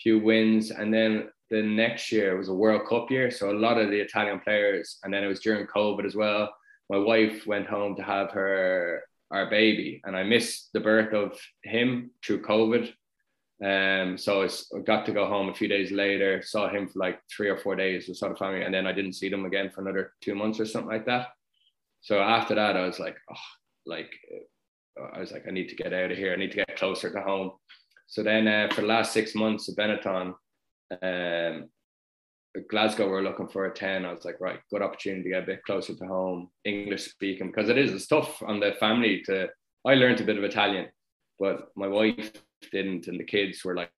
[0.00, 3.30] few wins, and then the next year was a World Cup year.
[3.30, 6.52] So a lot of the Italian players, and then it was during COVID as well.
[6.90, 11.38] My wife went home to have her our baby, and I missed the birth of
[11.62, 12.92] him through COVID.
[13.64, 14.48] Um, so I
[14.84, 17.76] got to go home a few days later, saw him for like three or four
[17.76, 20.34] days, we saw the family, and then I didn't see them again for another two
[20.34, 21.28] months or something like that.
[22.00, 23.48] So after that, I was like, oh,
[23.86, 24.10] like,
[25.14, 26.32] I was like, I need to get out of here.
[26.32, 27.52] I need to get closer to home.
[28.06, 30.34] So then uh, for the last six months of Benetton,
[31.02, 31.68] um,
[32.68, 34.04] Glasgow were looking for a 10.
[34.04, 37.46] I was like, right, good opportunity to get a bit closer to home, English speaking,
[37.46, 39.48] because it is, it's tough on the family to,
[39.86, 40.88] I learned a bit of Italian,
[41.38, 42.30] but my wife
[42.70, 43.90] didn't, and the kids were like,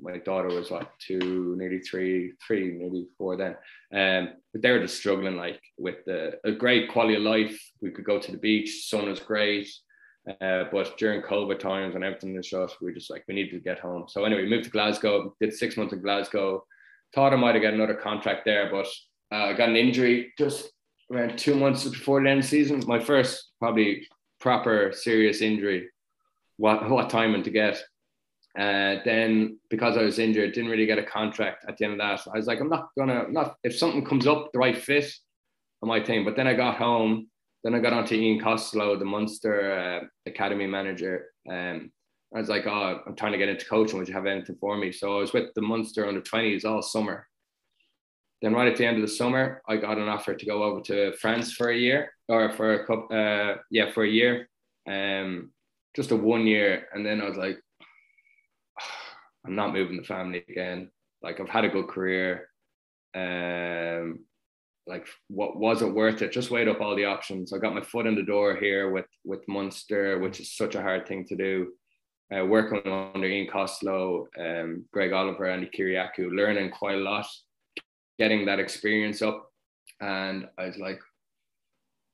[0.00, 3.56] my daughter was what two, nearly three, three, maybe four then.
[3.92, 7.58] Um, but they were just struggling like with the a great quality of life.
[7.80, 9.68] We could go to the beach, sun was great.
[10.40, 13.52] Uh, but during COVID times and everything was shut, we were just like we needed
[13.52, 14.04] to get home.
[14.08, 16.64] So anyway, moved to Glasgow, did six months in Glasgow.
[17.14, 18.86] Thought I might have got another contract there, but
[19.32, 20.70] uh, I got an injury just
[21.10, 22.82] around two months before the end of the season.
[22.86, 24.06] My first probably
[24.40, 25.88] proper serious injury.
[26.56, 27.82] What what timing to get?
[28.58, 31.98] Uh, then because I was injured, didn't really get a contract at the end of
[31.98, 32.28] that.
[32.32, 35.12] I was like, I'm not gonna not if something comes up the right fit,
[35.82, 36.24] I might think.
[36.24, 37.28] But then I got home.
[37.62, 41.26] Then I got onto Ian Costello, the Munster uh, academy manager.
[41.48, 41.92] Um,
[42.34, 43.98] I was like, oh, I'm trying to get into coaching.
[43.98, 44.92] Would you have anything for me?
[44.92, 47.26] So I was with the Munster under 20s all summer.
[48.40, 50.80] Then right at the end of the summer, I got an offer to go over
[50.82, 54.48] to France for a year or for a couple, uh, yeah, for a year,
[54.88, 55.50] um,
[55.94, 56.86] just a one year.
[56.94, 57.58] And then I was like,
[59.46, 60.90] I'm not moving the family again.
[61.22, 62.48] Like I've had a good career.
[63.14, 64.20] Um,
[64.86, 66.32] like what was it worth it?
[66.32, 67.52] Just weighed up all the options.
[67.52, 70.82] I got my foot in the door here with with Munster, which is such a
[70.82, 71.72] hard thing to do.
[72.34, 77.26] Uh, working under Ian Costello, um, Greg Oliver, and Kyriakou, learning quite a lot,
[78.20, 79.50] getting that experience up.
[80.00, 81.00] And I was like,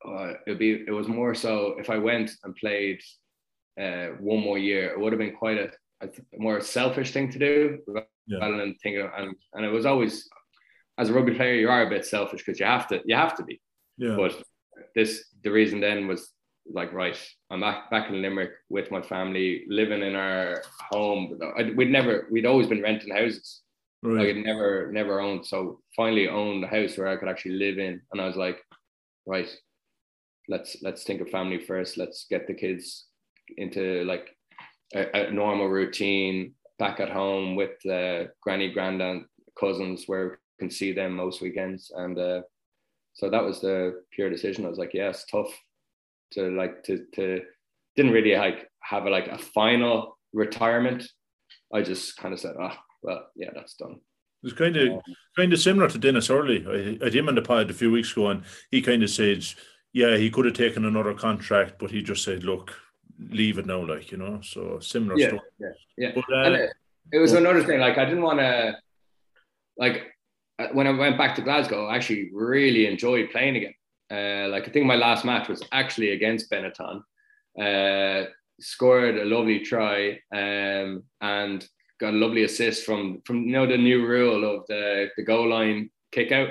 [0.07, 3.01] uh, it'd be it was more so if I went and played
[3.81, 5.70] uh, one more year, it would have been quite a,
[6.03, 7.78] a more selfish thing to do
[8.26, 8.38] Yeah.
[8.40, 9.09] rather than thinking.
[9.16, 10.28] And and it was always
[10.99, 13.36] as a rugby player, you are a bit selfish because you have to you have
[13.36, 13.61] to be.
[13.99, 14.16] Yeah.
[14.16, 14.42] But
[14.94, 16.32] this the reason then was
[16.72, 17.16] like right,
[17.51, 21.38] I'm back back in Limerick with my family, living in our home.
[21.59, 23.62] I, we'd never we'd always been renting houses.
[24.03, 25.47] like i'd never never owned.
[25.47, 28.01] So finally owned a house where I could actually live in.
[28.12, 28.59] And I was like,
[29.26, 29.49] right,
[30.49, 31.97] let's let's think of family first.
[31.97, 33.07] Let's get the kids
[33.57, 34.36] into like
[34.95, 39.22] a, a normal routine back at home with uh, granny, granddad,
[39.59, 41.91] cousins where we can see them most weekends.
[41.95, 42.43] And uh,
[43.14, 44.66] so that was the pure decision.
[44.66, 45.51] I was like, yeah, it's tough
[46.32, 47.43] to like to to
[47.95, 51.09] didn't really like have a like a final retirement.
[51.72, 54.01] I just kind of said, ah, well, yeah, that's done.
[54.43, 55.01] It's kind of
[55.37, 56.64] kind of similar to Denis Hurley.
[56.68, 59.11] I, I had him on the pod a few weeks ago, and he kind of
[59.11, 59.45] said,
[59.93, 62.74] "Yeah, he could have taken another contract, but he just said, look,
[63.19, 65.41] leave it now, like you know." So similar Yeah, stuff.
[65.59, 66.12] yeah, yeah.
[66.14, 66.71] But, uh, it,
[67.12, 67.81] it was another thing.
[67.81, 68.77] Like I didn't want to,
[69.77, 70.12] like
[70.59, 73.75] uh, when I went back to Glasgow, I actually really enjoyed playing again.
[74.11, 77.03] Uh, like I think my last match was actually against Benetton.
[77.61, 78.29] Uh,
[78.61, 81.67] scored a lovely try um, and
[82.01, 85.49] got a lovely assist from from you know the new rule of the the goal
[85.49, 86.51] line kick out.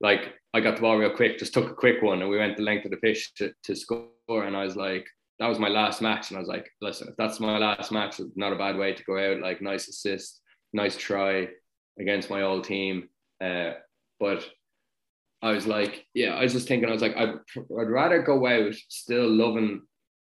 [0.00, 2.56] Like I got the ball real quick, just took a quick one, and we went
[2.56, 4.08] the length of the pitch to, to score.
[4.28, 5.06] And I was like,
[5.38, 8.20] that was my last match, and I was like, listen, if that's my last match,
[8.20, 9.40] it's not a bad way to go out.
[9.40, 10.40] Like nice assist,
[10.72, 11.48] nice try
[11.98, 13.08] against my old team.
[13.42, 13.72] Uh,
[14.20, 14.48] but
[15.42, 18.46] I was like, yeah, I was just thinking, I was like, I'd, I'd rather go
[18.46, 19.82] out still loving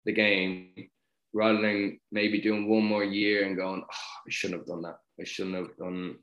[0.04, 0.88] the game
[1.32, 4.98] rather than maybe doing one more year and going, oh, I shouldn't have done that.
[5.20, 6.16] I shouldn't have done,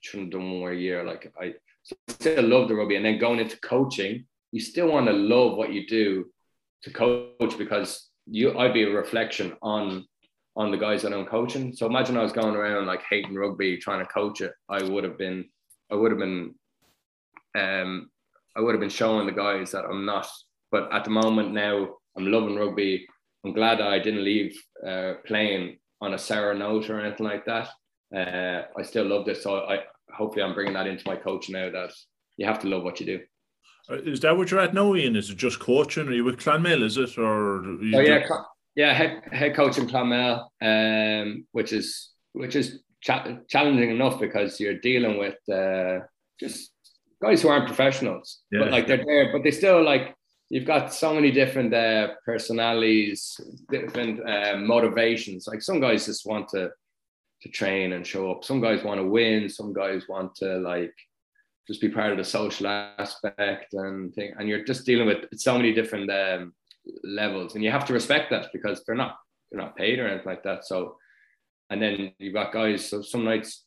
[0.00, 1.04] shouldn't have done one more year.
[1.04, 1.54] Like I
[2.08, 5.56] I still love the rugby, and then going into coaching, you still want to love
[5.56, 6.26] what you do
[6.82, 10.06] to coach because you, I'd be a reflection on
[10.56, 11.74] on the guys that I'm coaching.
[11.74, 14.52] So imagine I was going around like hating rugby, trying to coach it.
[14.70, 15.44] I would have been,
[15.92, 16.54] I would have been,
[17.58, 18.08] um,
[18.56, 20.26] I would have been showing the guys that I'm not.
[20.72, 23.06] But at the moment now, I'm loving rugby.
[23.44, 27.68] I'm glad I didn't leave uh, playing on a sour note or anything like that.
[28.14, 31.70] Uh, I still love this, so I hopefully I'm bringing that into my coach now.
[31.70, 31.92] That
[32.38, 33.20] you have to love what you do.
[33.90, 35.16] Uh, Is that what you're at now, Ian?
[35.16, 36.08] Is it just coaching?
[36.08, 36.82] Are you with Clonmel?
[36.82, 37.64] Is it or?
[37.64, 43.38] Oh yeah, co- yeah, head, head coach in Clonmel, um, which is which is cha-
[43.48, 46.00] challenging enough because you're dealing with uh,
[46.40, 46.72] just
[47.22, 48.60] guys who aren't professionals, Yeah.
[48.60, 50.14] but like they're there, but they still like
[50.50, 55.46] you've got so many different uh, personalities, different uh, motivations.
[55.46, 56.70] Like some guys just want to
[57.42, 58.44] to train and show up.
[58.44, 59.48] Some guys want to win.
[59.48, 60.94] Some guys want to like
[61.66, 64.32] just be part of the social aspect and thing.
[64.38, 66.54] And you're just dealing with so many different um,
[67.02, 69.16] levels, and you have to respect that because they're not
[69.50, 70.64] they're not paid or anything like that.
[70.64, 70.96] So,
[71.70, 72.88] and then you've got guys.
[72.88, 73.64] So some nights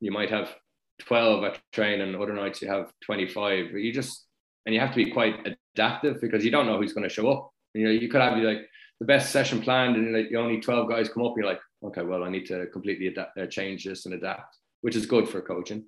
[0.00, 0.54] you might have
[0.98, 3.72] twelve at training, other nights you have twenty five.
[3.72, 4.26] You just
[4.66, 7.30] and you have to be quite adaptive because you don't know who's going to show
[7.30, 7.50] up.
[7.74, 8.68] You know, you could have like
[9.00, 11.34] the best session planned, and like only twelve guys come up.
[11.36, 14.96] You're like, okay, well, I need to completely adapt, uh, change this and adapt, which
[14.96, 15.84] is good for coaching.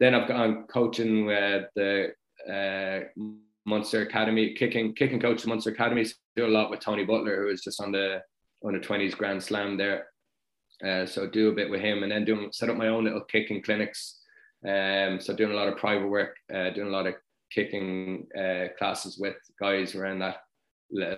[0.00, 2.12] Then I've gone coaching with the
[2.50, 3.00] uh,
[3.64, 6.04] Munster Academy, kicking kicking coach Munster Academy.
[6.04, 8.20] So do a lot with Tony Butler, who is just on the
[8.64, 10.08] on the twenties Grand Slam there.
[10.84, 13.24] Uh, so do a bit with him, and then doing set up my own little
[13.24, 14.20] kicking clinics.
[14.66, 17.14] Um, so doing a lot of private work, uh, doing a lot of
[17.52, 20.38] kicking uh, classes with guys around that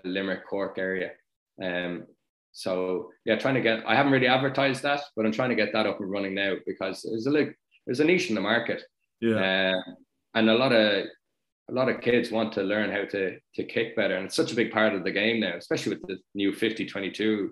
[0.04, 1.12] Limerick Cork area.
[1.62, 2.06] Um,
[2.54, 3.82] so yeah, trying to get.
[3.86, 6.54] I haven't really advertised that, but I'm trying to get that up and running now
[6.64, 8.82] because there's a like there's a niche in the market.
[9.20, 9.74] Yeah.
[9.74, 9.92] Uh,
[10.34, 11.06] and a lot of
[11.68, 14.52] a lot of kids want to learn how to to kick better, and it's such
[14.52, 17.50] a big part of the game now, especially with the new 50-22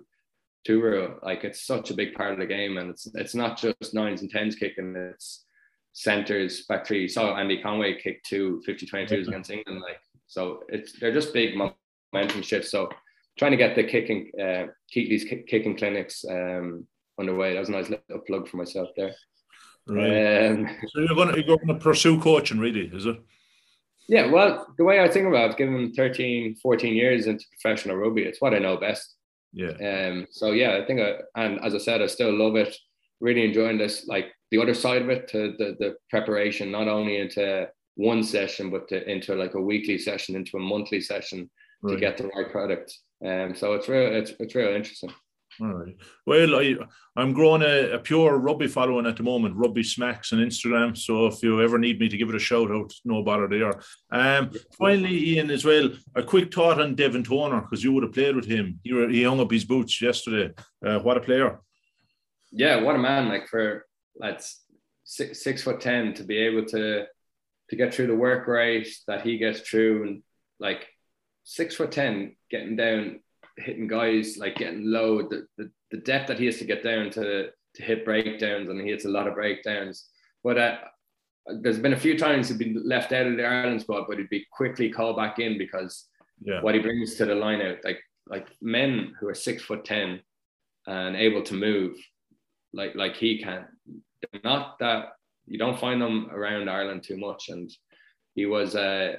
[0.65, 1.19] two rule.
[1.21, 4.21] Like it's such a big part of the game, and it's it's not just nines
[4.21, 4.95] and tens kicking.
[4.95, 5.45] It's
[5.91, 7.01] centers back three.
[7.01, 9.81] You saw Andy Conway kick two 50-22s against England.
[9.81, 12.71] Like so, it's they're just big momentum shifts.
[12.71, 12.89] So
[13.37, 16.87] trying to get the kicking uh, these kicking clinics um,
[17.19, 17.53] underway.
[17.53, 19.13] That was a nice little plug for myself there.
[19.87, 20.47] Right.
[20.47, 23.17] Um, so you're gonna you're gonna pursue coaching, really, is it?
[24.07, 28.23] Yeah, well, the way I think about it, given 13, 14 years into professional rugby,
[28.23, 29.15] it's what I know best.
[29.53, 29.71] Yeah.
[29.71, 30.27] Um.
[30.31, 32.75] So yeah, I think, I, and as I said, I still love it.
[33.19, 37.17] Really enjoying this, like the other side of it, to the the preparation, not only
[37.17, 41.49] into one session, but to, into like a weekly session, into a monthly session
[41.81, 41.93] right.
[41.93, 42.97] to get the right product.
[43.25, 43.55] Um.
[43.55, 44.13] So it's real.
[44.15, 45.11] It's it's real interesting.
[45.61, 45.95] All right.
[46.25, 46.75] Well, I,
[47.15, 50.97] I'm growing a, a, pure rugby following at the moment, Rugby Smacks on Instagram.
[50.97, 53.79] So if you ever need me to give it a shout out, no bother there.
[54.11, 58.13] Um, finally, Ian, as well, a quick thought on Devin Toner, because you would have
[58.13, 58.79] played with him.
[58.83, 60.53] He, were, he hung up his boots yesterday.
[60.83, 61.59] Uh, what a player.
[62.51, 63.29] Yeah, what a man.
[63.29, 64.63] Like for that's
[65.03, 67.05] six, six foot 10 to be able to
[67.69, 70.23] to get through the work rate that he gets through and
[70.59, 70.87] like
[71.43, 73.19] six foot 10 getting down
[73.57, 77.09] hitting guys like getting low, the, the, the depth that he has to get down
[77.11, 80.07] to to hit breakdowns, and he hits a lot of breakdowns.
[80.43, 80.77] But uh,
[81.61, 84.29] there's been a few times he'd been left out of the Ireland squad, but he'd
[84.29, 86.07] be quickly called back in because
[86.43, 86.61] yeah.
[86.61, 90.19] what he brings to the line out, like like men who are six foot ten
[90.85, 91.97] and able to move,
[92.73, 93.65] like like he can.
[94.43, 95.13] Not that
[95.45, 97.71] you don't find them around Ireland too much, and
[98.35, 99.15] he was uh,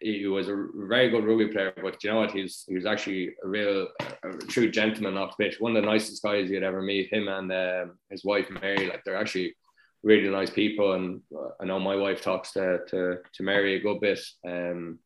[0.00, 2.32] he was a very good rugby player, but you know what?
[2.32, 3.88] He's he was actually a real,
[4.22, 5.60] a true gentleman off the pitch.
[5.60, 7.12] One of the nicest guys you'd ever meet.
[7.12, 9.56] Him and um, his wife Mary, like they're actually
[10.02, 10.92] really nice people.
[10.92, 11.22] And
[11.60, 14.20] I know my wife talks to to, to Mary a good bit.
[14.46, 14.98] Um,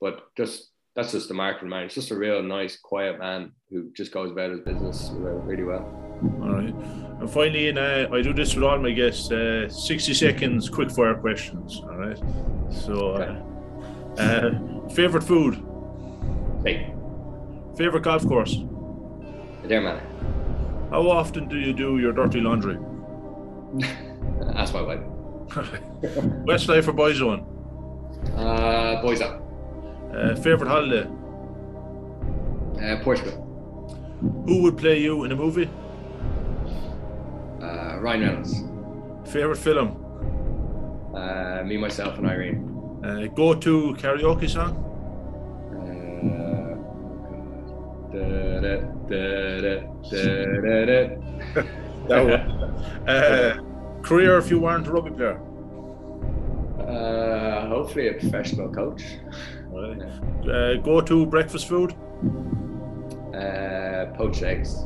[0.00, 1.84] but just that's just the market man.
[1.84, 5.84] It's just a real nice, quiet man who just goes about his business really well.
[6.42, 6.74] All right.
[7.20, 9.30] And finally, in, uh, I do this with all my guests.
[9.32, 11.80] Uh, Sixty seconds, quick fire questions.
[11.82, 12.18] All right.
[12.70, 13.16] So.
[13.16, 13.51] Okay.
[14.18, 15.62] Uh, favorite food?
[16.60, 16.86] Steak.
[17.76, 18.56] Favorite golf course?
[19.64, 20.00] There, man.
[20.90, 22.78] How often do you do your dirty laundry?
[24.54, 25.00] Ask my wife.
[26.46, 27.44] Westlife or Boyzone?
[28.36, 29.40] Uh, Boyzone.
[30.14, 31.08] Uh, favorite holiday?
[32.80, 33.38] Uh, Portugal.
[34.46, 35.68] Who would play you in a movie?
[37.60, 38.62] Uh, Ryan Reynolds.
[39.32, 39.98] Favorite film?
[41.14, 42.71] Uh, me, myself, and Irene.
[43.02, 44.88] Uh, go to karaoke song.
[52.08, 53.08] that one.
[53.08, 53.58] Uh,
[54.02, 55.40] career if you weren't a rugby player.
[56.80, 59.02] Uh, hopefully a professional coach.
[59.66, 60.02] Right.
[60.48, 61.94] Uh, go to breakfast food.
[63.34, 64.84] Uh, poached eggs.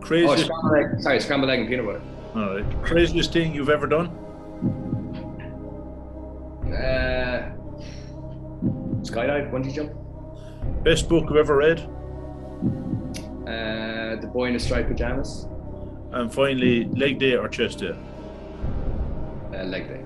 [0.00, 0.50] Craziest.
[0.50, 1.00] Oh, scrambled egg.
[1.00, 2.02] Sorry, scrambled egg and peanut butter.
[2.34, 2.82] All right.
[2.82, 4.10] Craziest thing you've ever done.
[9.12, 9.92] Skydive, bungee jump.
[10.84, 11.80] Best book I've ever read?
[13.46, 15.46] Uh, the Boy in the Striped Pajamas.
[16.12, 17.96] And finally, leg day or chest day?
[19.52, 20.00] Uh, leg day.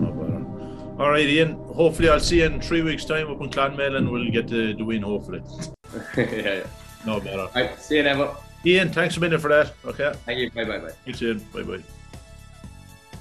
[0.00, 1.54] Oh, All right, Ian.
[1.74, 4.84] Hopefully, I'll see you in three weeks' time up in Clonmel we'll get the, the
[4.84, 5.42] win, hopefully.
[6.16, 6.66] yeah, yeah.
[7.06, 7.42] No better.
[7.42, 8.36] All right, see you, Neville.
[8.64, 9.72] Ian, thanks a minute for that.
[9.84, 10.12] Okay.
[10.26, 10.50] Thank you.
[10.50, 10.90] Bye bye bye.
[11.04, 11.38] Thanks, Ian.
[11.54, 11.82] Bye bye.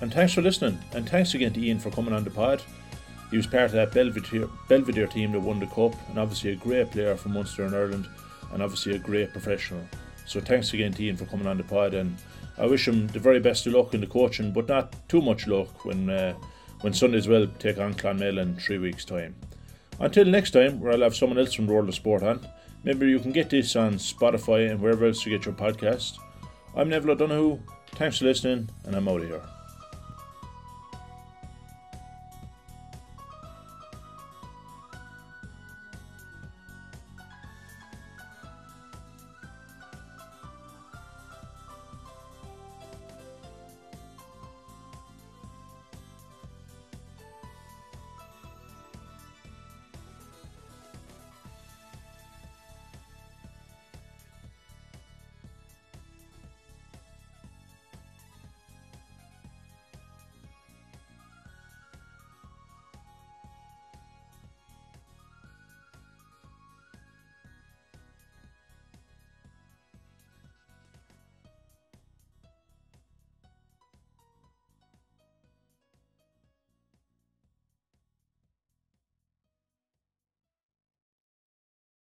[0.01, 0.79] And thanks for listening.
[0.93, 2.61] And thanks again to Ian for coming on the pod.
[3.29, 6.55] He was part of that Belvedere, Belvedere team that won the Cup, and obviously a
[6.55, 8.07] great player for Munster and Ireland,
[8.53, 9.81] and obviously a great professional.
[10.25, 12.17] So thanks again to Ian for coming on the pod, and
[12.57, 15.47] I wish him the very best of luck in the coaching, but not too much
[15.47, 16.33] luck when uh,
[16.81, 19.35] when Sundays Well take on Clonmel in three weeks' time.
[19.99, 22.45] Until next time, where I'll have someone else from the world of sport on.
[22.83, 26.17] Maybe you can get this on Spotify and wherever else you get your podcast.
[26.75, 27.59] I'm Neville O'Donoghue.
[27.95, 29.56] Thanks for listening, and I'm out of here.